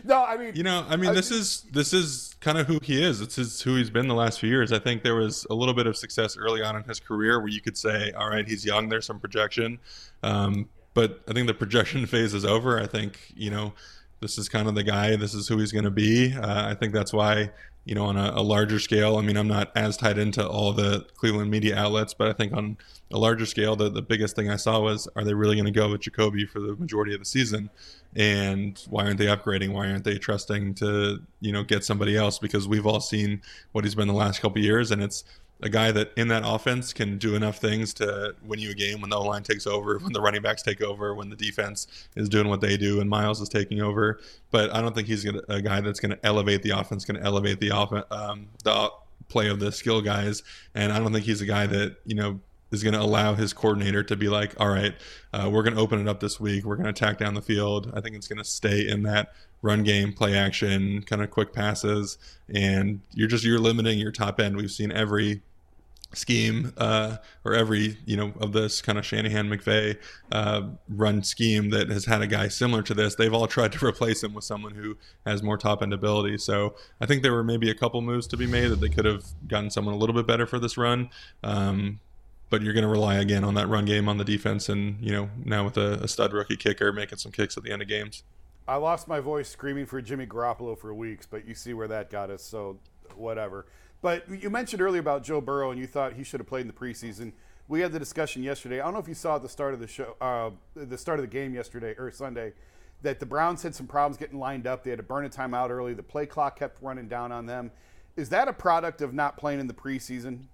[0.05, 3.03] No, I mean, You know, I mean, this is this is kind of who he
[3.03, 3.21] is.
[3.21, 4.73] It's his, who he's been the last few years.
[4.73, 7.49] I think there was a little bit of success early on in his career where
[7.49, 8.89] you could say, all right, he's young.
[8.89, 9.79] There's some projection,
[10.23, 12.81] um, but I think the projection phase is over.
[12.81, 13.75] I think you know,
[14.21, 15.17] this is kind of the guy.
[15.17, 16.35] This is who he's going to be.
[16.35, 17.51] Uh, I think that's why
[17.85, 19.17] you know, on a, a larger scale.
[19.17, 22.53] I mean, I'm not as tied into all the Cleveland media outlets, but I think
[22.53, 22.77] on
[23.11, 25.73] a larger scale, the, the biggest thing I saw was, are they really going to
[25.73, 27.71] go with Jacoby for the majority of the season?
[28.15, 29.73] And why aren't they upgrading?
[29.73, 32.39] Why aren't they trusting to, you know, get somebody else?
[32.39, 33.41] Because we've all seen
[33.73, 35.25] what he's been the last couple years, and it's
[35.63, 39.01] a guy that in that offense can do enough things to win you a game
[39.01, 41.87] when the line takes over, when the running backs take over, when the defense
[42.17, 44.21] is doing what they do, and Myles is taking over.
[44.51, 47.21] But I don't think he's gonna, a guy that's going to elevate the offense, going
[47.21, 48.91] to elevate the offense, um, the
[49.29, 50.43] play of the skill guys.
[50.75, 52.41] And I don't think he's a guy that you know
[52.71, 54.95] is going to allow his coordinator to be like, all right,
[55.33, 56.65] uh, we're going to open it up this week.
[56.65, 57.91] We're going to attack down the field.
[57.95, 59.33] I think it's going to stay in that
[59.63, 64.41] run game, play action, kind of quick passes, and you're just you're limiting your top
[64.41, 64.57] end.
[64.57, 65.43] We've seen every
[66.13, 69.97] scheme uh, or every you know of this kind of Shanahan McVay
[70.33, 73.15] uh, run scheme that has had a guy similar to this.
[73.15, 74.97] They've all tried to replace him with someone who
[75.27, 76.39] has more top end ability.
[76.39, 79.05] So I think there were maybe a couple moves to be made that they could
[79.05, 81.11] have gotten someone a little bit better for this run.
[81.43, 82.01] Um,
[82.51, 85.13] but you're going to rely again on that run game on the defense, and you
[85.13, 87.89] know now with a, a stud rookie kicker making some kicks at the end of
[87.89, 88.25] games.
[88.67, 92.11] I lost my voice screaming for Jimmy Garoppolo for weeks, but you see where that
[92.11, 92.43] got us.
[92.43, 92.79] So
[93.17, 93.67] whatever.
[94.03, 96.67] But you mentioned earlier about Joe Burrow, and you thought he should have played in
[96.67, 97.33] the preseason.
[97.69, 98.81] We had the discussion yesterday.
[98.81, 101.19] I don't know if you saw at the start of the show, uh, the start
[101.19, 102.53] of the game yesterday or Sunday,
[103.03, 104.83] that the Browns had some problems getting lined up.
[104.83, 105.95] They had to burn a timeout early.
[105.95, 107.71] The play clock kept running down on them.
[108.17, 110.47] Is that a product of not playing in the preseason?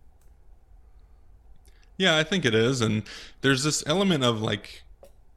[1.97, 2.81] Yeah, I think it is.
[2.81, 3.05] And
[3.41, 4.83] there's this element of like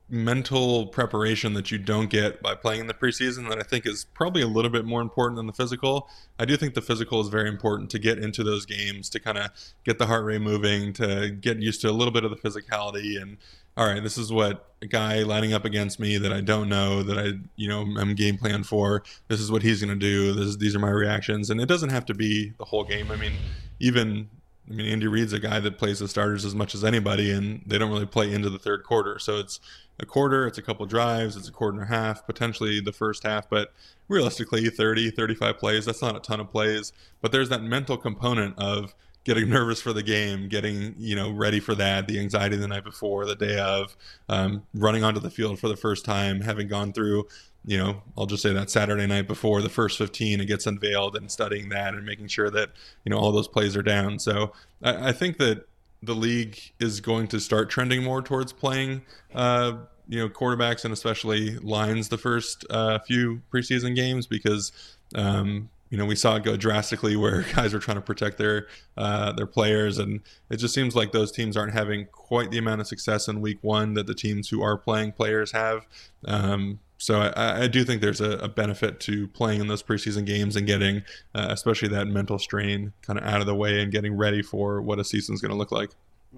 [0.10, 4.06] mental preparation that you don't get by playing in the preseason that I think is
[4.06, 6.10] probably a little bit more important than the physical.
[6.40, 9.38] I do think the physical is very important to get into those games, to kind
[9.38, 9.52] of
[9.86, 13.22] get the heart rate moving, to get used to a little bit of the physicality
[13.22, 13.38] and
[13.80, 17.02] all right, this is what a guy lining up against me that I don't know
[17.02, 19.04] that I, you know, am game plan for.
[19.30, 20.34] This is what he's going to do.
[20.34, 23.10] This, these are my reactions, and it doesn't have to be the whole game.
[23.10, 23.32] I mean,
[23.80, 24.30] even
[24.70, 27.64] I mean, Andy Reid's a guy that plays the starters as much as anybody, and
[27.66, 29.18] they don't really play into the third quarter.
[29.18, 29.60] So it's
[30.00, 33.24] a quarter, it's a couple drives, it's a quarter and a half, potentially the first
[33.24, 33.74] half, but
[34.08, 38.58] realistically 30, 35 plays, that's not a ton of plays, but there's that mental component
[38.58, 38.94] of
[39.24, 42.84] getting nervous for the game, getting you know ready for that, the anxiety the night
[42.84, 43.96] before, the day of,
[44.28, 47.28] um, running onto the field for the first time, having gone through,
[47.66, 51.16] you know, I'll just say that Saturday night before the first 15, it gets unveiled
[51.16, 52.70] and studying that and making sure that
[53.06, 54.20] you know all those plays are down.
[54.20, 55.66] So I, I think that
[56.02, 59.02] the league is going to start trending more towards playing,
[59.36, 59.74] uh,
[60.08, 64.72] you know, quarterbacks and especially lines the first uh, few preseason games because,
[65.16, 68.68] um, you know, we saw it go drastically where guys were trying to protect their
[68.98, 72.82] uh, their players, and it just seems like those teams aren't having quite the amount
[72.82, 75.86] of success in Week One that the teams who are playing players have.
[76.26, 80.26] Um, so I, I, do think there's a, a, benefit to playing in those preseason
[80.26, 83.90] games and getting, uh, especially that mental strain, kind of out of the way and
[83.90, 85.92] getting ready for what a season's going to look like.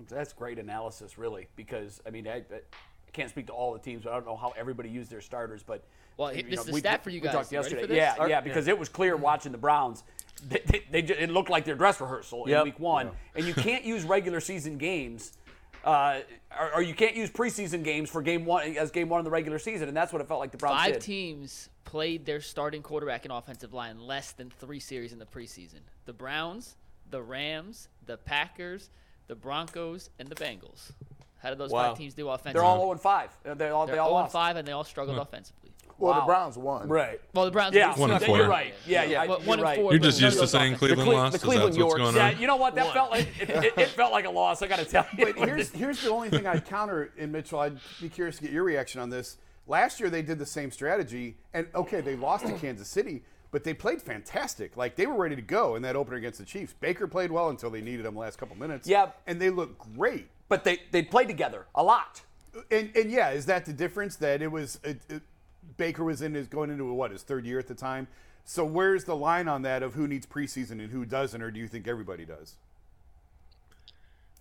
[0.07, 2.43] That's great analysis, really, because I mean, I,
[3.11, 4.03] I, can't speak to all the teams.
[4.03, 5.83] But I don't know how everybody used their starters, but
[6.17, 7.33] well, this know, is the we, stat for you guys.
[7.33, 7.95] We talked yesterday.
[7.95, 8.73] Yeah, yeah, because yeah.
[8.73, 10.03] it was clear watching the Browns.
[10.47, 12.59] They, they, they, it looked like their dress rehearsal yep.
[12.59, 13.11] in Week One, yeah.
[13.35, 15.33] and you can't use regular season games
[15.83, 16.19] uh,
[16.59, 19.31] or, or, you can't use preseason games for game one as game one of the
[19.31, 21.01] regular season, and that's what it felt like the Browns Five did.
[21.01, 25.79] teams played their starting quarterback and offensive line less than three series in the preseason.
[26.05, 26.75] The Browns,
[27.09, 28.91] the Rams, the Packers,
[29.27, 30.91] the Broncos, and the Bengals.
[31.41, 31.89] How did those wow.
[31.89, 32.53] five teams do offensively?
[32.53, 33.29] They're all 0 5.
[33.57, 34.33] They all, They're they all 0 lost.
[34.33, 35.21] 5, and they all struggled hmm.
[35.21, 35.61] offensively.
[36.01, 36.19] Well, wow.
[36.19, 36.87] the Browns won.
[36.87, 37.21] Right.
[37.33, 37.75] Well, the Browns.
[37.75, 38.37] Yeah, one and four.
[38.37, 38.73] You're right.
[38.87, 39.27] Yeah, yeah.
[39.27, 39.91] But one you're and four.
[39.91, 41.33] You're just used to saying Cleveland Cle- lost.
[41.33, 41.97] The Cleveland Yorks.
[41.97, 42.15] going?
[42.15, 42.73] Yeah, you know what?
[42.75, 44.63] That felt like it, it, it, felt like a loss.
[44.63, 45.25] I got to tell you.
[45.25, 47.59] But here's here's the only thing I'd counter in Mitchell.
[47.59, 49.37] I'd be curious to get your reaction on this.
[49.67, 53.21] Last year they did the same strategy, and okay, they lost to Kansas City,
[53.51, 54.75] but they played fantastic.
[54.75, 56.73] Like they were ready to go in that opener against the Chiefs.
[56.79, 58.87] Baker played well until they needed him the last couple minutes.
[58.87, 60.29] Yeah, and they looked great.
[60.51, 62.23] But they they played together a lot.
[62.69, 64.17] And, and yeah, is that the difference?
[64.17, 65.21] That it was it, it,
[65.77, 68.09] Baker was in his going into what his third year at the time.
[68.43, 71.59] So where's the line on that of who needs preseason and who doesn't, or do
[71.61, 72.55] you think everybody does?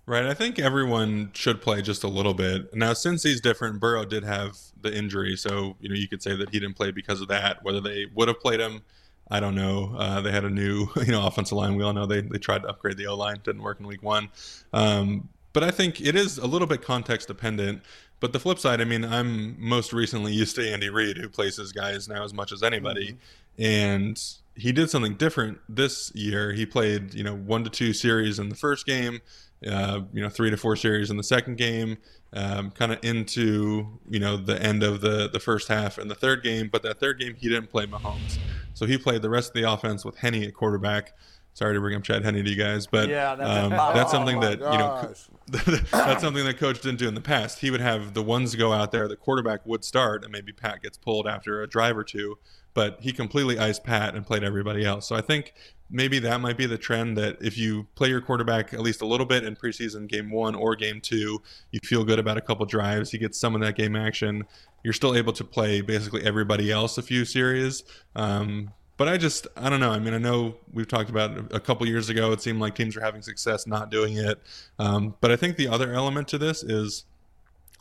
[0.04, 2.74] Right, I think everyone should play just a little bit.
[2.74, 6.50] Now, Cincy's different, Burrow did have the injury, so you know you could say that
[6.50, 7.62] he didn't play because of that.
[7.62, 8.82] Whether they would have played him,
[9.30, 9.94] I don't know.
[9.96, 11.76] Uh, they had a new, you know, offensive line.
[11.76, 14.02] We all know they they tried to upgrade the O line, didn't work in week
[14.02, 14.28] one.
[14.72, 17.82] Um, but I think it is a little bit context dependent.
[18.20, 21.56] But the flip side, I mean, I'm most recently used to Andy Reid, who plays
[21.56, 23.16] his guys now as much as anybody,
[23.58, 23.64] mm-hmm.
[23.64, 24.22] and
[24.54, 26.52] he did something different this year.
[26.52, 29.20] He played, you know, one to two series in the first game,
[29.66, 31.96] uh, you know, three to four series in the second game,
[32.34, 36.14] um, kind of into, you know, the end of the the first half in the
[36.14, 36.68] third game.
[36.70, 38.38] But that third game, he didn't play Mahomes,
[38.74, 41.14] so he played the rest of the offense with Henne at quarterback.
[41.52, 44.10] Sorry to bring up Chad Henne to you guys, but Yeah, that's um, a- that's
[44.10, 45.12] Oh something my that you know
[45.92, 47.58] that's something that coach didn't do in the past.
[47.58, 50.82] He would have the ones go out there, the quarterback would start, and maybe Pat
[50.82, 52.38] gets pulled after a drive or two,
[52.72, 55.08] but he completely iced Pat and played everybody else.
[55.08, 55.52] So I think
[55.90, 59.06] maybe that might be the trend that if you play your quarterback at least a
[59.06, 61.42] little bit in preseason game one or game two,
[61.72, 64.44] you feel good about a couple drives, you get some of that game action,
[64.84, 67.82] you're still able to play basically everybody else a few series.
[68.14, 68.70] Um,
[69.00, 69.92] but I just, I don't know.
[69.92, 72.94] I mean, I know we've talked about a couple years ago, it seemed like teams
[72.94, 74.38] were having success not doing it.
[74.78, 77.06] Um, but I think the other element to this is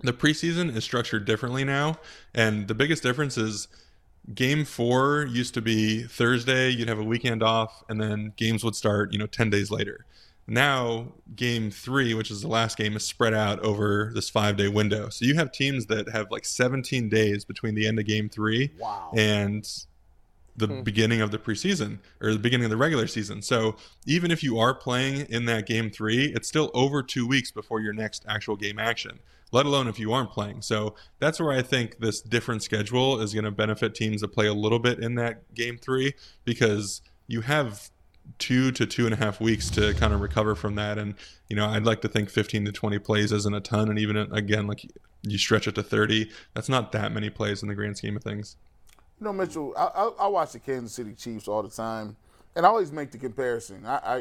[0.01, 1.97] the preseason is structured differently now.
[2.33, 3.67] And the biggest difference is
[4.33, 8.75] game four used to be Thursday, you'd have a weekend off, and then games would
[8.77, 10.05] start, you know, 10 days later.
[10.47, 14.69] Now, game three, which is the last game, is spread out over this five day
[14.69, 15.09] window.
[15.09, 18.71] So you have teams that have like 17 days between the end of game three
[18.79, 19.11] Wow.
[19.17, 19.69] and
[20.59, 20.81] the hmm.
[20.81, 23.41] beginning of the preseason or the beginning of the regular season.
[23.41, 27.51] So even if you are playing in that game three, it's still over two weeks
[27.51, 29.19] before your next actual game action,
[29.51, 30.61] let alone if you aren't playing.
[30.61, 34.47] So that's where I think this different schedule is going to benefit teams that play
[34.47, 36.13] a little bit in that game three
[36.45, 37.89] because you have
[38.37, 40.97] two to two and a half weeks to kind of recover from that.
[40.97, 41.15] And,
[41.47, 43.89] you know, I'd like to think 15 to 20 plays isn't a ton.
[43.89, 44.85] And even again, like
[45.23, 48.23] you stretch it to 30, that's not that many plays in the grand scheme of
[48.23, 48.55] things.
[49.19, 52.15] You know, Mitchell, I, I, I watch the Kansas City Chiefs all the time,
[52.55, 53.85] and I always make the comparison.
[53.85, 54.17] I, I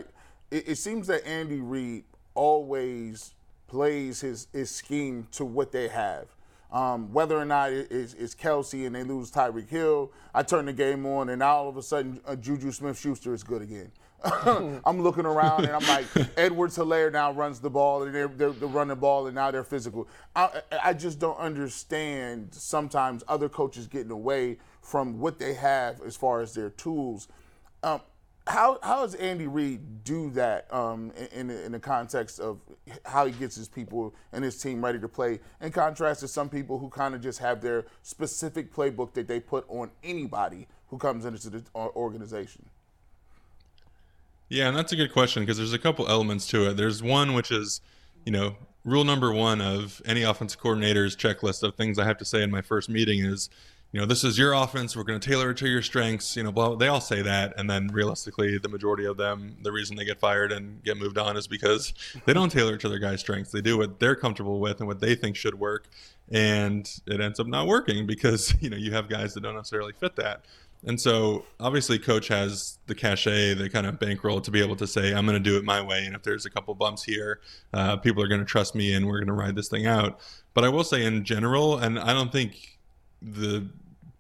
[0.51, 3.35] it, it seems that Andy Reid always
[3.69, 6.27] plays his, his scheme to what they have.
[6.73, 10.67] Um, whether or not it is, is Kelce and they lose Tyreek Hill, I turn
[10.67, 13.91] the game on, and now all of a sudden uh, Juju Smith-Schuster is good again.
[14.25, 18.69] I'm looking around and I'm like, Edwards-Helaire now runs the ball and they're, they're, they're
[18.69, 20.09] running the ball and now they're physical.
[20.35, 24.59] I, I just don't understand sometimes other coaches getting away
[24.89, 27.29] from what they have as far as their tools.
[27.83, 28.01] Um,
[28.47, 32.59] how, how does Andy Reid do that um, in, in, the context of
[33.05, 36.49] how he gets his people and his team ready to play, in contrast to some
[36.49, 40.97] people who kind of just have their specific playbook that they put on anybody who
[40.97, 42.65] comes into the uh, organization?
[44.49, 46.79] Yeah, and that's a good question because there's a couple elements to it.
[46.79, 47.83] There's one which is,
[48.25, 52.25] you know, rule number one of any offensive coordinator's checklist of things I have to
[52.25, 53.51] say in my first meeting is,
[53.93, 54.95] you know, this is your offense.
[54.95, 56.37] We're going to tailor it to your strengths.
[56.37, 56.75] You know, blah.
[56.75, 60.21] They all say that, and then realistically, the majority of them, the reason they get
[60.21, 61.95] fired and get moved on is because
[62.27, 63.51] they don't tailor it to their guys' strengths.
[63.51, 65.89] They do what they're comfortable with and what they think should work,
[66.31, 69.95] and it ends up not working because you know you have guys that don't necessarily
[69.95, 70.45] fit that.
[70.87, 74.87] And so obviously coach has the cachet, the kind of bankroll to be able to
[74.87, 76.05] say, I'm going to do it my way.
[76.05, 77.41] And if there's a couple bumps here,
[77.73, 80.21] uh, people are going to trust me and we're going to ride this thing out.
[80.55, 82.78] But I will say in general, and I don't think
[83.21, 83.69] the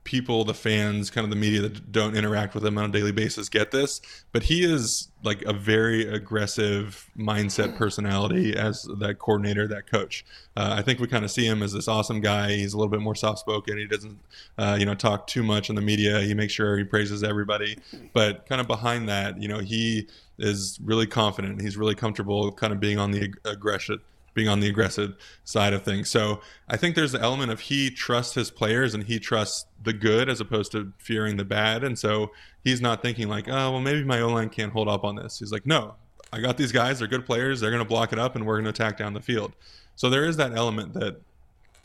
[0.09, 3.12] people, the fans, kind of the media that don't interact with him on a daily
[3.12, 4.01] basis get this,
[4.32, 10.24] but he is like a very aggressive mindset personality as that coordinator, that coach.
[10.57, 12.53] Uh, I think we kind of see him as this awesome guy.
[12.53, 13.76] He's a little bit more soft spoken.
[13.76, 14.18] He doesn't,
[14.57, 16.22] uh, you know, talk too much in the media.
[16.22, 17.76] He makes sure he praises everybody,
[18.14, 21.61] but kind of behind that, you know, he is really confident.
[21.61, 24.01] He's really comfortable, kind of being on the ag- aggression
[24.39, 26.09] being on the aggressive side of things.
[26.09, 29.93] So I think there's the element of he trusts his players and he trusts the
[29.93, 31.82] good as opposed to fearing the bad.
[31.82, 32.30] And so
[32.62, 35.41] he's not thinking like, oh, well, maybe my O line can't hold up on this.
[35.41, 35.97] He's like, no,
[36.32, 37.01] I got these guys.
[37.01, 37.59] They're good players.
[37.59, 39.55] They're going to block it up and we're going to attack down the field.
[39.97, 41.20] So there is that element that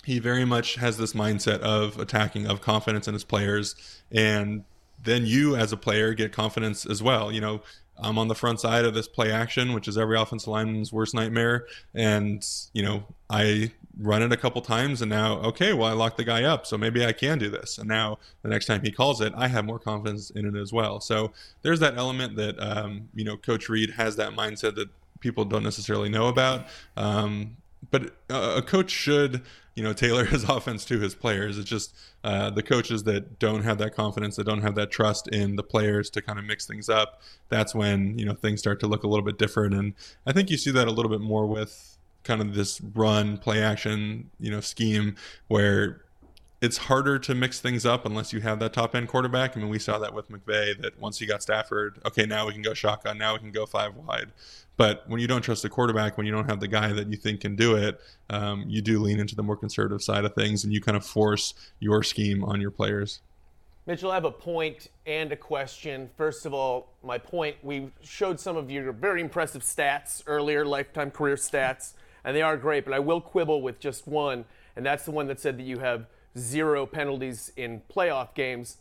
[0.04, 3.74] he very much has this mindset of attacking, of confidence in his players.
[4.12, 4.64] And
[5.04, 7.32] then you as a player get confidence as well.
[7.32, 7.62] You know,
[8.02, 11.14] I'm on the front side of this play action, which is every offensive lineman's worst
[11.14, 11.68] nightmare.
[11.94, 16.18] And, you know, I run it a couple times and now, okay, well, I locked
[16.18, 16.66] the guy up.
[16.66, 17.78] So maybe I can do this.
[17.78, 20.74] And now the next time he calls it, I have more confidence in it as
[20.74, 21.00] well.
[21.00, 21.32] So
[21.62, 24.90] there's that element that, um, you know, Coach Reid has that mindset that
[25.20, 26.66] people don't necessarily know about.
[26.98, 27.58] Um,
[27.92, 29.42] but a coach should,
[29.76, 31.58] you know, tailor his offense to his players.
[31.58, 35.28] It's just uh, the coaches that don't have that confidence, that don't have that trust
[35.28, 37.22] in the players to kind of mix things up.
[37.50, 39.74] That's when you know things start to look a little bit different.
[39.74, 39.94] And
[40.26, 43.62] I think you see that a little bit more with kind of this run play
[43.62, 45.16] action, you know, scheme
[45.48, 46.04] where
[46.62, 49.58] it's harder to mix things up unless you have that top end quarterback.
[49.58, 52.54] I mean, we saw that with McVay that once he got Stafford, okay, now we
[52.54, 54.32] can go shotgun, now we can go five wide.
[54.76, 57.18] But when you don't trust the quarterback, when you don't have the guy that you
[57.18, 60.64] think can do it, um, you do lean into the more conservative side of things
[60.64, 63.22] and you kind of force your scheme on your players.
[63.86, 66.10] Mitchell, I have a point and a question.
[66.18, 71.12] First of all, my point we showed some of your very impressive stats earlier, lifetime
[71.12, 71.94] career stats,
[72.24, 74.46] and they are great, but I will quibble with just one,
[74.78, 76.08] and that's the one that said that you have
[76.38, 78.78] zero penalties in playoff games.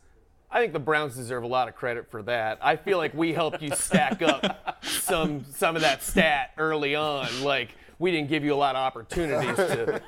[0.53, 2.59] I think the Browns deserve a lot of credit for that.
[2.61, 7.43] I feel like we helped you stack up some some of that stat early on.
[7.43, 10.03] Like we didn't give you a lot of opportunities to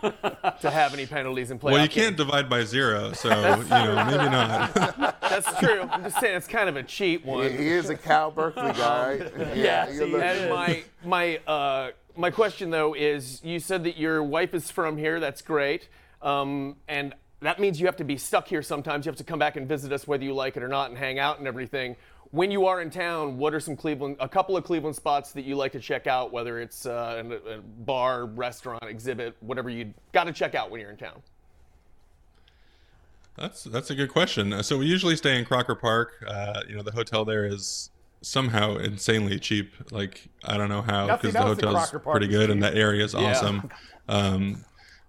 [0.61, 1.73] to have any penalties in play.
[1.73, 4.75] Well, you can't divide by zero, so you know maybe not.
[5.23, 5.89] That's true.
[5.91, 7.51] I'm just saying it's kind of a cheat one.
[7.51, 9.57] He is a Cal Berkeley guy, right?
[9.57, 14.23] Yeah, you're see, And my my uh, my question though is, you said that your
[14.23, 15.21] wife is from here.
[15.21, 15.89] That's great,
[16.21, 17.15] um, and
[17.45, 19.07] that means you have to be stuck here sometimes.
[19.07, 20.99] You have to come back and visit us whether you like it or not, and
[20.99, 21.97] hang out and everything.
[22.31, 25.45] When you are in town, what are some Cleveland, a couple of Cleveland spots that
[25.45, 26.33] you like to check out?
[26.33, 30.81] Whether it's uh, a, a bar, restaurant, exhibit, whatever you got to check out when
[30.81, 31.23] you're in town.
[33.37, 34.53] That's that's a good question.
[34.53, 36.25] Uh, So we usually stay in Crocker Park.
[36.27, 37.91] Uh, you know, the hotel there is
[38.23, 39.73] somehow insanely cheap.
[39.91, 43.71] Like I don't know how because the hotel's pretty good and that area is awesome.
[44.07, 44.63] Um,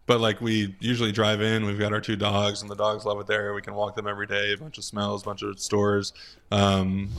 [0.05, 1.65] but like we usually drive in.
[1.65, 3.53] We've got our two dogs, and the dogs love it there.
[3.53, 4.53] We can walk them every day.
[4.53, 6.13] A bunch of smells, a bunch of stores.
[6.51, 7.09] Um,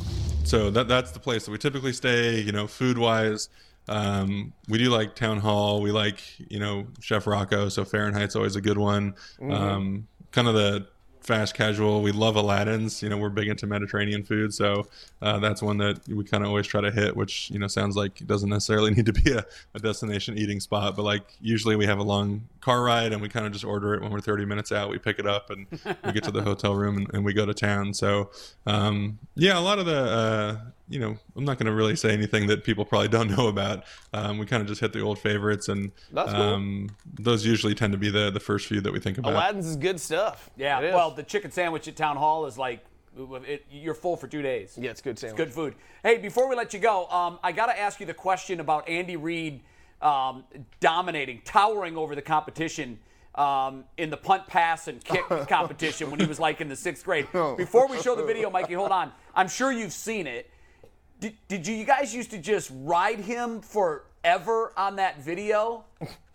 [0.44, 2.40] so that that's the place that we typically stay.
[2.40, 3.48] You know, food wise.
[3.88, 5.80] Um, we do like Town Hall.
[5.80, 6.20] We like,
[6.50, 7.68] you know, Chef Rocco.
[7.68, 9.14] So Fahrenheit's always a good one.
[9.52, 10.86] Um, kind of the
[11.26, 12.02] fast casual.
[12.02, 13.02] We love Aladdin's.
[13.02, 14.86] You know, we're big into Mediterranean food, so
[15.20, 17.16] uh, that's one that we kind of always try to hit.
[17.16, 20.60] Which you know sounds like it doesn't necessarily need to be a, a destination eating
[20.60, 23.64] spot, but like usually we have a long car ride and we kind of just
[23.64, 24.90] order it when we're 30 minutes out.
[24.90, 25.66] We pick it up and
[26.04, 27.94] we get to the hotel room and, and we go to town.
[27.94, 28.30] So
[28.66, 30.00] um, yeah, a lot of the.
[30.00, 30.56] Uh,
[30.88, 33.84] you know, I'm not going to really say anything that people probably don't know about.
[34.12, 36.40] Um, we kind of just hit the old favorites, and That's cool.
[36.40, 39.32] um, those usually tend to be the the first few that we think about.
[39.32, 40.50] Aladdin's is good stuff.
[40.56, 42.84] Yeah, well, the chicken sandwich at Town Hall is like,
[43.16, 44.78] it, you're full for two days.
[44.80, 45.40] yeah, it's good sandwich.
[45.40, 45.74] It's good food.
[46.02, 48.88] Hey, before we let you go, um, I got to ask you the question about
[48.88, 49.62] Andy Reid
[50.02, 50.44] um,
[50.80, 52.98] dominating, towering over the competition
[53.34, 57.04] um, in the punt, pass, and kick competition when he was like in the sixth
[57.04, 57.26] grade.
[57.56, 59.12] Before we show the video, Mikey, hold on.
[59.34, 60.50] I'm sure you've seen it.
[61.20, 65.84] Did, did you, you guys used to just ride him forever on that video?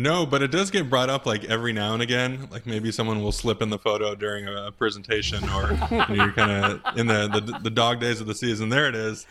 [0.00, 2.48] No, but it does get brought up like every now and again.
[2.50, 6.32] Like maybe someone will slip in the photo during a presentation, or you know, you're
[6.32, 8.70] kind of in the, the the dog days of the season.
[8.70, 9.26] There it is.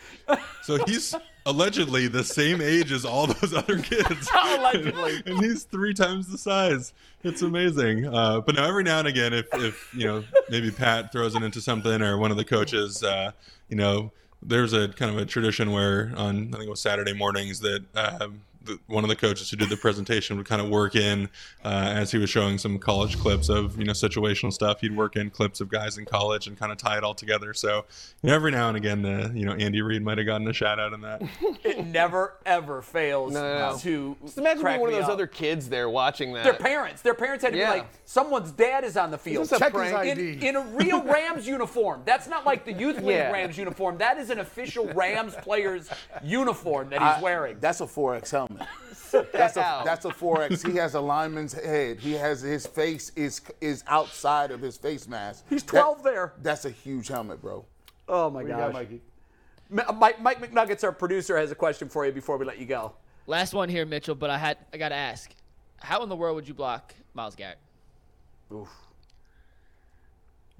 [0.62, 1.12] So he's
[1.44, 4.28] allegedly the same age as all those other kids.
[4.34, 5.22] Allegedly.
[5.26, 6.92] and he's three times the size.
[7.24, 8.06] It's amazing.
[8.06, 11.42] Uh, but now every now and again, if if you know maybe Pat throws it
[11.42, 13.32] into something, or one of the coaches, uh,
[13.68, 17.12] you know, there's a kind of a tradition where on I think it was Saturday
[17.12, 20.68] mornings that um, the, one of the coaches who did the presentation would kind of
[20.68, 21.28] work in
[21.64, 24.80] uh, as he was showing some college clips of you know situational stuff.
[24.80, 27.52] He'd work in clips of guys in college and kind of tie it all together.
[27.54, 27.84] So
[28.22, 30.52] you know, every now and again, the you know Andy Reid might have gotten a
[30.52, 31.22] shout out in that.
[31.62, 33.78] It never, ever fails No, no, no.
[33.78, 35.10] to Just imagine crack being one of those up.
[35.10, 36.44] other kids there watching that.
[36.44, 37.02] Their parents.
[37.02, 37.72] Their parents had to Yeah.
[37.72, 39.44] be like, someone's dad is on the field.
[39.44, 39.92] this a Check his?
[39.92, 40.20] ID.
[40.32, 42.02] in, in a real Rams uniform.
[42.04, 43.30] That's not like the youth league Yeah.
[43.30, 43.98] Rams uniform.
[43.98, 45.90] That is an official Rams player's
[46.24, 47.58] uniform that he's I- wearing.
[47.60, 48.59] That's a 4X helmet.
[49.32, 49.82] That's a Ow.
[49.84, 50.70] that's a 4X.
[50.70, 51.98] He has a lineman's head.
[51.98, 55.44] He has his face is is outside of his face mask.
[55.50, 56.32] He's That- 12 there.
[56.42, 57.64] That's a huge helmet, bro.
[58.08, 59.00] oh my What do got, Mikey?
[59.68, 62.66] Ma- Mike, Mike McNuggets, our producer, has a question for you before we let you
[62.66, 62.92] go.
[63.26, 64.14] Last one here, Mitchell.
[64.14, 65.30] But I had I gotta ask,
[65.80, 67.58] how in the world would you block Myles Garrett?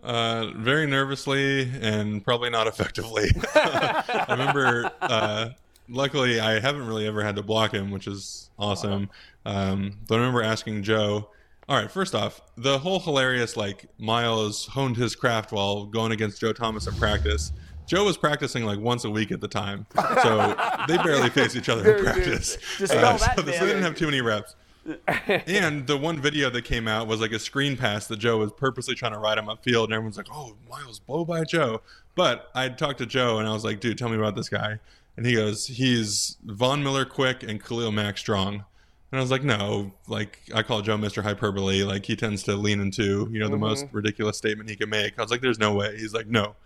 [0.03, 3.29] Uh, very nervously and probably not effectively.
[3.55, 5.51] I remember, uh,
[5.91, 9.11] luckily, I haven't really ever had to block him, which is awesome.
[9.45, 11.31] Um, but I remember asking Joe,
[11.69, 16.41] all right, first off, the whole hilarious, like, Myles honed his craft while going against
[16.41, 17.53] Joe Thomas in practice.
[17.87, 19.85] Joe was practicing like once a week at the time.
[20.23, 22.57] So they barely face each other in practice.
[22.79, 24.55] Just so, so they didn't have too many reps
[25.27, 28.53] and the one video that came out was like a screen pass that Joe was
[28.53, 31.83] purposely trying to ride him upfield, and everyone's like, "Oh, Myles, blow by Joe."
[32.15, 34.79] But I talked to Joe, and I was like, "Dude, tell me about this guy."
[35.21, 38.65] And he goes, "He's Von Miller quick and Khalil Mack strong."
[39.13, 41.23] And I was like, "No, like I call Joe Mr.
[41.23, 41.83] Hyperbole.
[41.83, 45.19] Like he tends to lean into you know the most ridiculous statement he can make."
[45.19, 46.57] I was like, "There's no way." He's like, "No."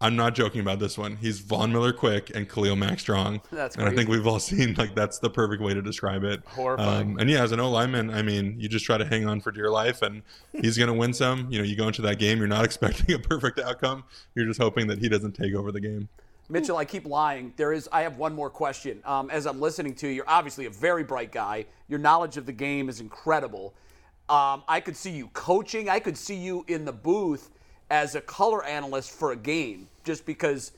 [0.00, 1.18] I'm not joking about this one.
[1.18, 3.42] He's Von Miller quick and Khalil Mack strong.
[3.52, 6.42] That's and I think we've all seen like that's the perfect way to describe it.
[6.46, 7.12] Horrifying.
[7.12, 9.40] Um, and yeah, as an O lineman, I mean, you just try to hang on
[9.40, 11.46] for dear life, and he's going to win some.
[11.48, 14.02] You know, you go into that game, you're not expecting a perfect outcome.
[14.34, 16.08] You're just hoping that he doesn't take over the game.
[16.50, 17.52] Mitchell, I keep lying.
[17.56, 17.88] There is.
[17.92, 19.00] I have one more question.
[19.04, 21.66] Um, as I'm listening to you, you're obviously a very bright guy.
[21.88, 23.74] Your knowledge of the game is incredible.
[24.28, 25.88] Um, I could see you coaching.
[25.88, 27.50] I could see you in the booth
[27.90, 30.72] as a color analyst for a game, just because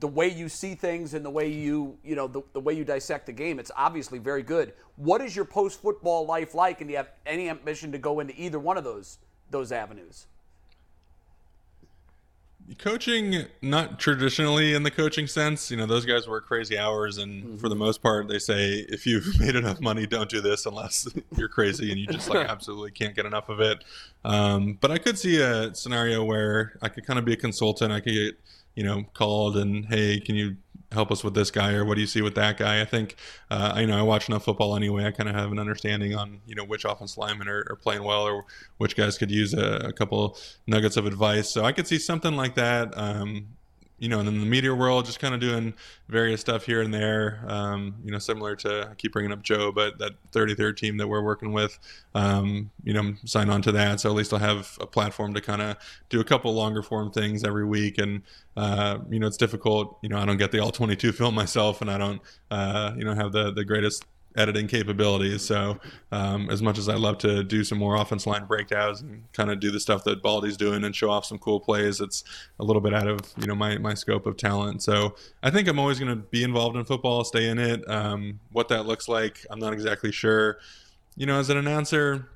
[0.00, 2.84] the way you see things and the way you, you know, the, the way you
[2.84, 3.58] dissect the game.
[3.58, 4.72] It's obviously very good.
[4.96, 8.20] What is your post football life like, and do you have any ambition to go
[8.20, 9.18] into either one of those
[9.50, 10.26] those avenues?
[12.76, 15.70] Coaching not traditionally in the coaching sense.
[15.70, 17.56] You know those guys work crazy hours and mm-hmm.
[17.56, 21.08] for the most part they say if you've made enough money don't do this unless
[21.36, 23.84] you're crazy and you just like absolutely can't get enough of it.
[24.24, 27.92] Um, but i could see a scenario where i could kind of be a consultant.
[27.92, 28.38] I could get
[28.74, 30.56] you know called and hey can you
[30.92, 32.80] help us with this guy or what do you see with that guy?
[32.80, 33.16] I think
[33.50, 35.04] uh, you know I watch enough football anyway.
[35.04, 38.04] I kind of have an understanding on you know which offense linemen are, are playing
[38.04, 38.44] well or
[38.78, 40.36] which guys could use a, a, couple
[40.66, 41.50] nuggets of advice.
[41.50, 42.96] So I could see something like that.
[42.96, 43.57] Um,
[43.98, 45.74] you know, and in the media world, just kind of doing
[46.08, 47.44] various stuff here and there.
[47.46, 51.08] Um, you know, similar to I keep bringing up Joe, but that 33rd team that
[51.08, 51.78] we're working with,
[52.14, 54.00] um, you know, sign on to that.
[54.00, 55.76] So at least I'll have a platform to kind of
[56.08, 57.98] do a couple longer form things every week.
[57.98, 58.22] And
[58.56, 59.98] uh, you know, it's difficult.
[60.02, 62.20] You know, I don't get the all 22 film myself, and I don't,
[62.50, 64.04] uh, you know, have the the greatest
[64.38, 65.42] editing capabilities.
[65.42, 65.78] So
[66.12, 69.50] um, as much as I'd love to do some more offense line breakdowns and kind
[69.50, 72.24] of do the stuff that Baldy's doing and show off some cool plays, it's
[72.60, 74.82] a little bit out of you know my my scope of talent.
[74.82, 77.88] So I think I'm always going to be involved in football, stay in it.
[77.90, 80.58] Um, what that looks like, I'm not exactly sure.
[81.16, 82.28] You know, as an announcer.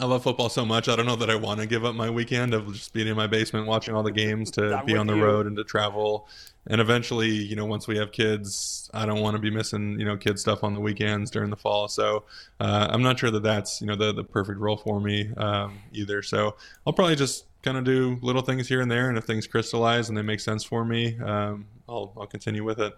[0.00, 0.88] I love football so much.
[0.88, 3.16] I don't know that I want to give up my weekend of just being in
[3.16, 5.24] my basement watching all the games to be on the you.
[5.24, 6.28] road and to travel
[6.68, 10.04] and eventually, you know, once we have kids, I don't want to be missing, you
[10.04, 11.88] know, kid stuff on the weekends during the fall.
[11.88, 12.24] So
[12.60, 15.78] uh, I'm not sure that that's, you know, the the perfect role for me um,
[15.92, 16.22] either.
[16.22, 19.46] So I'll probably just kind of do little things here and there, and if things
[19.46, 22.96] crystallize and they make sense for me, um, I'll I'll continue with it.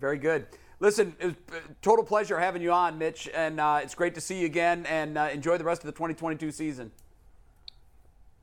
[0.00, 0.46] Very good.
[0.82, 1.34] Listen, it was
[1.80, 4.84] total pleasure having you on, Mitch, and uh, it's great to see you again.
[4.86, 6.90] And uh, enjoy the rest of the 2022 season.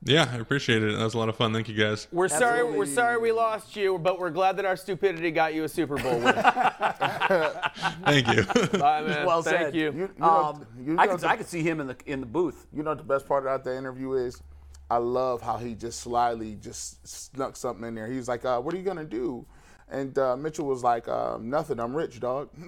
[0.04, 0.96] Yeah, I appreciate it.
[0.96, 1.52] That was a lot of fun.
[1.52, 2.08] Thank you, guys.
[2.10, 2.62] We're Absolutely.
[2.62, 2.78] sorry.
[2.78, 5.98] We're sorry we lost you, but we're glad that our stupidity got you a Super
[5.98, 6.32] Bowl win.
[8.04, 8.44] Thank you.
[8.78, 9.26] Bye, man.
[9.26, 9.74] Well Thank said.
[9.74, 9.92] you.
[9.92, 11.96] you, you know, um, you know I could the, I could see him in the
[12.06, 12.66] in the booth.
[12.72, 14.42] You know what the best part about the interview is?
[14.90, 18.06] I love how he just slyly just snuck something in there.
[18.06, 19.44] He was like, uh, "What are you gonna do?"
[19.90, 21.80] And uh, Mitchell was like, uh, "Nothing.
[21.80, 22.48] I'm rich, dog."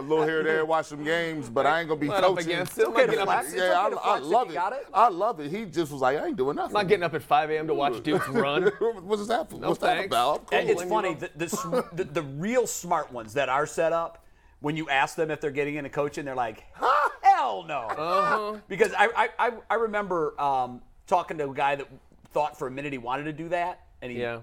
[0.00, 2.32] a little here and there, watch some games, but I ain't gonna be Not coaching.
[2.32, 2.86] Up against it.
[2.86, 4.54] Okay, yeah, I, yeah, I, I love it.
[4.54, 4.86] it.
[4.92, 5.50] I love it.
[5.50, 6.76] He just was like, I ain't doing nothing.
[6.76, 7.66] I'm not getting up at 5 a.m.
[7.66, 8.64] to watch dudes run.
[9.02, 9.52] What's that?
[9.52, 10.02] No What's thanks.
[10.02, 10.46] that about?
[10.50, 10.58] Cool.
[10.58, 11.14] It's funny.
[11.14, 14.24] The, the, the, the real smart ones that are set up
[14.60, 16.64] when you ask them if they're getting into coaching, they're like,
[17.22, 17.80] hell no.
[17.80, 18.56] Uh-huh.
[18.68, 21.88] because I, I, I remember um, talking to a guy that
[22.32, 24.40] thought for a minute he wanted to do that and he yeah.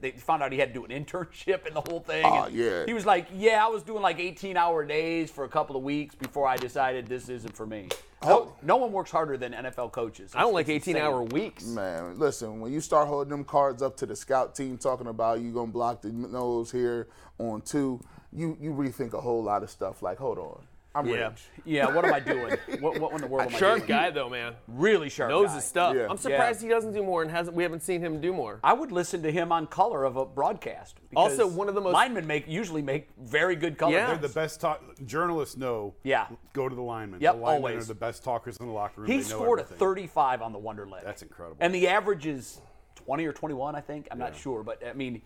[0.00, 2.24] they found out he had to do an internship and the whole thing.
[2.24, 2.84] Oh, yeah.
[2.86, 6.14] He was like, "Yeah, I was doing like 18-hour days for a couple of weeks
[6.14, 7.88] before I decided this isn't for me."
[8.22, 8.56] No, oh.
[8.62, 10.26] no one works harder than NFL coaches.
[10.26, 11.64] It's, I don't like 18-hour weeks.
[11.64, 15.40] Man, listen, when you start holding them cards up to the scout team talking about
[15.40, 17.08] you gonna block the nose here
[17.38, 18.00] on two,
[18.32, 20.02] you you rethink a whole lot of stuff.
[20.02, 20.62] Like, hold on.
[20.94, 21.28] I'm yeah.
[21.28, 21.42] rich.
[21.64, 22.56] Yeah, what am I doing?
[22.80, 23.60] what, what in the world am I doing?
[23.60, 24.54] sharp guy though, man.
[24.66, 25.54] Really sharp Knows guy.
[25.54, 25.94] his stuff.
[25.94, 26.08] Yeah.
[26.10, 27.56] I'm surprised he doesn't do more and hasn't.
[27.56, 28.58] We haven't seen him do more.
[28.64, 30.98] I would listen to him on color of a broadcast.
[31.14, 33.92] Also, one of the most- linemen make usually make very good color.
[33.92, 34.08] Yeah.
[34.08, 34.82] They're the best talk.
[35.06, 35.94] Journalists know.
[36.02, 36.26] Yeah.
[36.52, 37.20] Go to the linemen.
[37.20, 37.84] Yep, the linemen always.
[37.84, 39.10] are the best talkers in the locker room.
[39.10, 39.76] He They scored everything.
[39.76, 41.04] a 35 on the Wonderlic.
[41.04, 41.58] That's incredible.
[41.60, 42.60] And the average is
[42.96, 44.08] 20 or 21, I think.
[44.10, 45.22] I'm not sure, but I mean,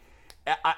[0.46, 0.74] I, I,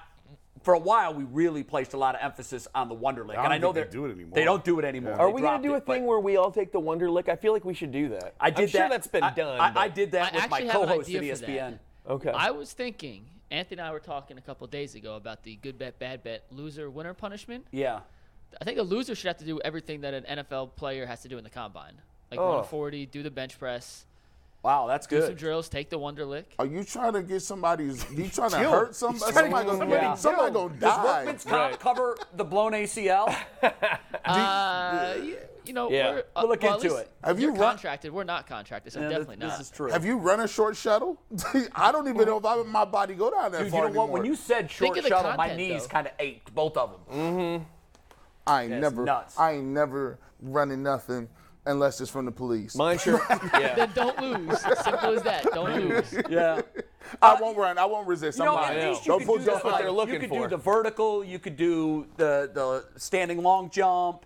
[0.66, 3.52] for a while we really placed a lot of emphasis on the Wonderlic, I and
[3.52, 4.34] I don't know they they're- do it anymore.
[4.34, 5.12] They don't do it anymore.
[5.12, 5.18] Yeah.
[5.18, 7.28] They Are we gonna do a it, thing where we all take the Wonderlic?
[7.28, 8.34] I feel like we should do that.
[8.40, 8.90] I did I'm sure that.
[8.90, 9.60] that's been I, done.
[9.60, 11.44] I, I did that I with my actually have an co-host at idea for.
[11.46, 11.78] ESPN.
[12.08, 12.30] Okay.
[12.30, 15.78] I was thinking, Anthony and I were talking a couple days ago about the good
[15.78, 17.64] bet, bad bet, loser, winner punishment.
[17.70, 18.00] Yeah.
[18.60, 21.28] I think a loser should have to do everything that an NFL player has to
[21.28, 21.94] do in the combine,
[22.32, 22.48] like Oh.
[22.54, 24.04] run a 40, do the bench press,
[24.66, 25.36] Wow, that's do some good.
[25.38, 26.42] drills, take the Wonderlic.
[26.58, 28.04] Are you trying to get somebody's?
[28.10, 28.74] Are you trying to Killed.
[28.74, 29.32] hurt somebody?
[29.32, 31.04] Trying Somebody gonna, somebody somebody gonna Does die.
[31.04, 31.78] workman's comp Right.
[31.80, 33.32] cover the blown ACL?
[34.24, 35.14] Uh,
[35.64, 36.10] you know, Yeah.
[36.10, 37.08] we're, uh, We'll look well, into it.
[37.22, 38.12] Have you're run- contracted?
[38.12, 39.58] We're not contracted, so Yeah, definitely this, not.
[39.58, 39.88] This is true.
[39.92, 41.16] Have you run a short shuttle?
[41.76, 44.00] I don't even know if I, my body go down that Dude, you far know
[44.00, 44.08] what?
[44.10, 47.00] When you said short of the shuttle, my knees kind of ached, both of them.
[47.16, 47.64] Mm-hmm.
[48.48, 49.38] I ain't That's never, nuts.
[49.38, 51.28] I ain't never running nothing
[51.66, 52.74] unless it's from the police.
[52.74, 53.20] Mine sure.
[53.54, 53.74] yeah.
[53.74, 54.60] Then don't lose.
[54.60, 55.44] Simple as that.
[55.52, 56.14] Don't lose.
[56.28, 56.62] Yeah.
[57.22, 57.78] I won't run.
[57.78, 58.38] I won't resist.
[58.38, 58.88] You know, I'm at lying.
[58.90, 60.48] least you Don't could put do don't the, what they're like, looking you could for.
[60.48, 61.24] do the vertical.
[61.24, 64.25] You could do the the standing long jump.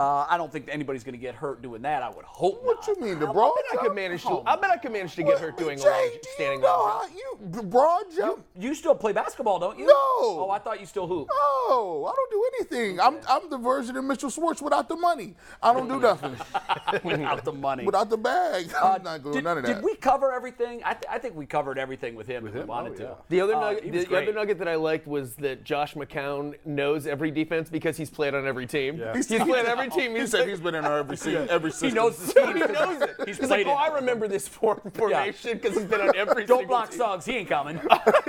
[0.00, 2.02] Uh, I don't think anybody's going to get hurt doing that.
[2.02, 2.88] I would hope What not.
[2.88, 4.42] you mean, the I broad bet I could manage to.
[4.44, 6.64] I bet I could manage to get hurt doing a Jay, long do standing you
[6.64, 8.44] know long how you the broad jump?
[8.58, 9.86] You still play basketball, don't you?
[9.86, 9.92] No.
[9.94, 11.28] Oh, I thought you still hoop.
[11.68, 12.98] No, I don't do anything.
[12.98, 15.36] I'm I'm the version of Mitchell Schwartz without the money.
[15.62, 16.34] I don't do nothing
[17.04, 17.84] Without the money.
[17.84, 18.72] without the bag.
[18.74, 19.74] Uh, I'm not doing did, none of that.
[19.76, 20.82] Did we cover everything?
[20.84, 22.66] I, th- I think we covered everything with him if we him?
[22.66, 23.16] wanted Oh, to.
[23.28, 26.54] The other, Uh, nugget, the was other nugget that I liked was that Josh McCown
[26.64, 28.96] knows every defense because he's played on every team.
[28.98, 29.12] Yeah.
[29.14, 30.14] He's played every every team.
[30.14, 31.88] He He's said he's been in our every season, every season.
[31.90, 32.54] He knows the scheme.
[32.56, 33.14] he knows it.
[33.26, 33.90] He's He's, played like, oh, it.
[33.90, 36.42] I remember this formation because he's been on every.
[36.42, 36.46] Team.
[36.46, 36.98] Don't single block team.
[36.98, 37.24] Suggs.
[37.26, 37.80] He ain't coming.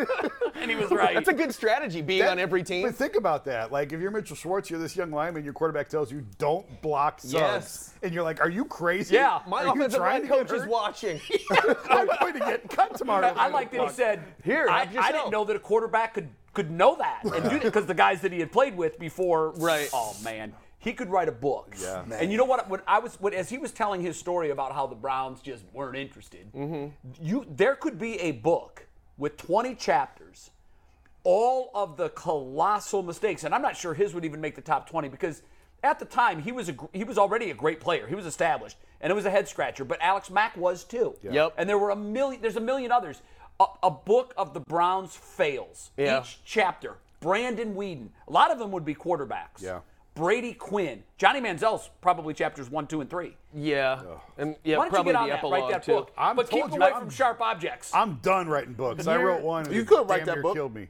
[0.55, 1.13] and he was right.
[1.13, 2.85] That's a good strategy, being That- on every team.
[2.87, 3.71] But think about that.
[3.71, 7.19] Like, if you're Mitchell Schwartz, you're this young lineman, your quarterback tells you, don't block
[7.21, 7.33] Suggs.
[7.33, 7.93] Yes.
[8.03, 9.15] And you're like, are you crazy?
[9.15, 9.39] Yeah.
[9.47, 11.19] My Are offensive line coach is watching.
[11.89, 13.33] I'm going to get cut tomorrow.
[13.35, 14.87] I like that he said, Here, I.
[14.97, 17.93] I didn't know that a quarterback could could know that and do that because the
[17.93, 19.51] guys that he had played with before.
[19.57, 19.89] Right.
[19.93, 20.53] Oh man,
[20.85, 21.75] he could write a book.
[21.81, 22.05] Yeah.
[22.13, 22.69] And you know what?
[22.69, 25.65] When I was, when, as he was telling his story about how the Browns just
[25.73, 26.87] weren't interested, Mm-hmm.
[27.21, 28.85] you there could be a book
[29.17, 30.51] with 20 chapters,
[31.23, 34.89] all of the colossal mistakes, and I'm not sure his would even make the top
[34.89, 35.41] 20 because.
[35.83, 38.07] At the time, he was a, he was already a great player.
[38.07, 39.85] He was established, and it was a head scratcher.
[39.85, 41.13] But Alex Mack was too.
[41.21, 41.53] Yep.
[41.57, 42.41] And there were a million.
[42.41, 43.21] There's a million others.
[43.59, 45.91] A, a book of the Browns fails.
[45.95, 46.21] Yeah.
[46.21, 46.95] Each chapter.
[47.19, 48.07] Brandon Weeden.
[48.27, 49.61] A lot of them would be quarterbacks.
[49.61, 49.81] Yeah.
[50.15, 51.03] Brady Quinn.
[51.17, 53.35] Johnny Manziel's probably chapters one, two, and three.
[53.53, 54.01] yeah,
[54.37, 55.37] and yeah, Why don't probably you get on the that?
[55.39, 55.91] epilogue Write that too.
[55.91, 56.11] book.
[56.17, 57.91] I'm but keep you, away I'm- from sharp objects.
[57.93, 59.05] I'm done writing books.
[59.07, 59.71] I wrote one.
[59.71, 60.55] You could write damn that near book.
[60.55, 60.87] Killed me.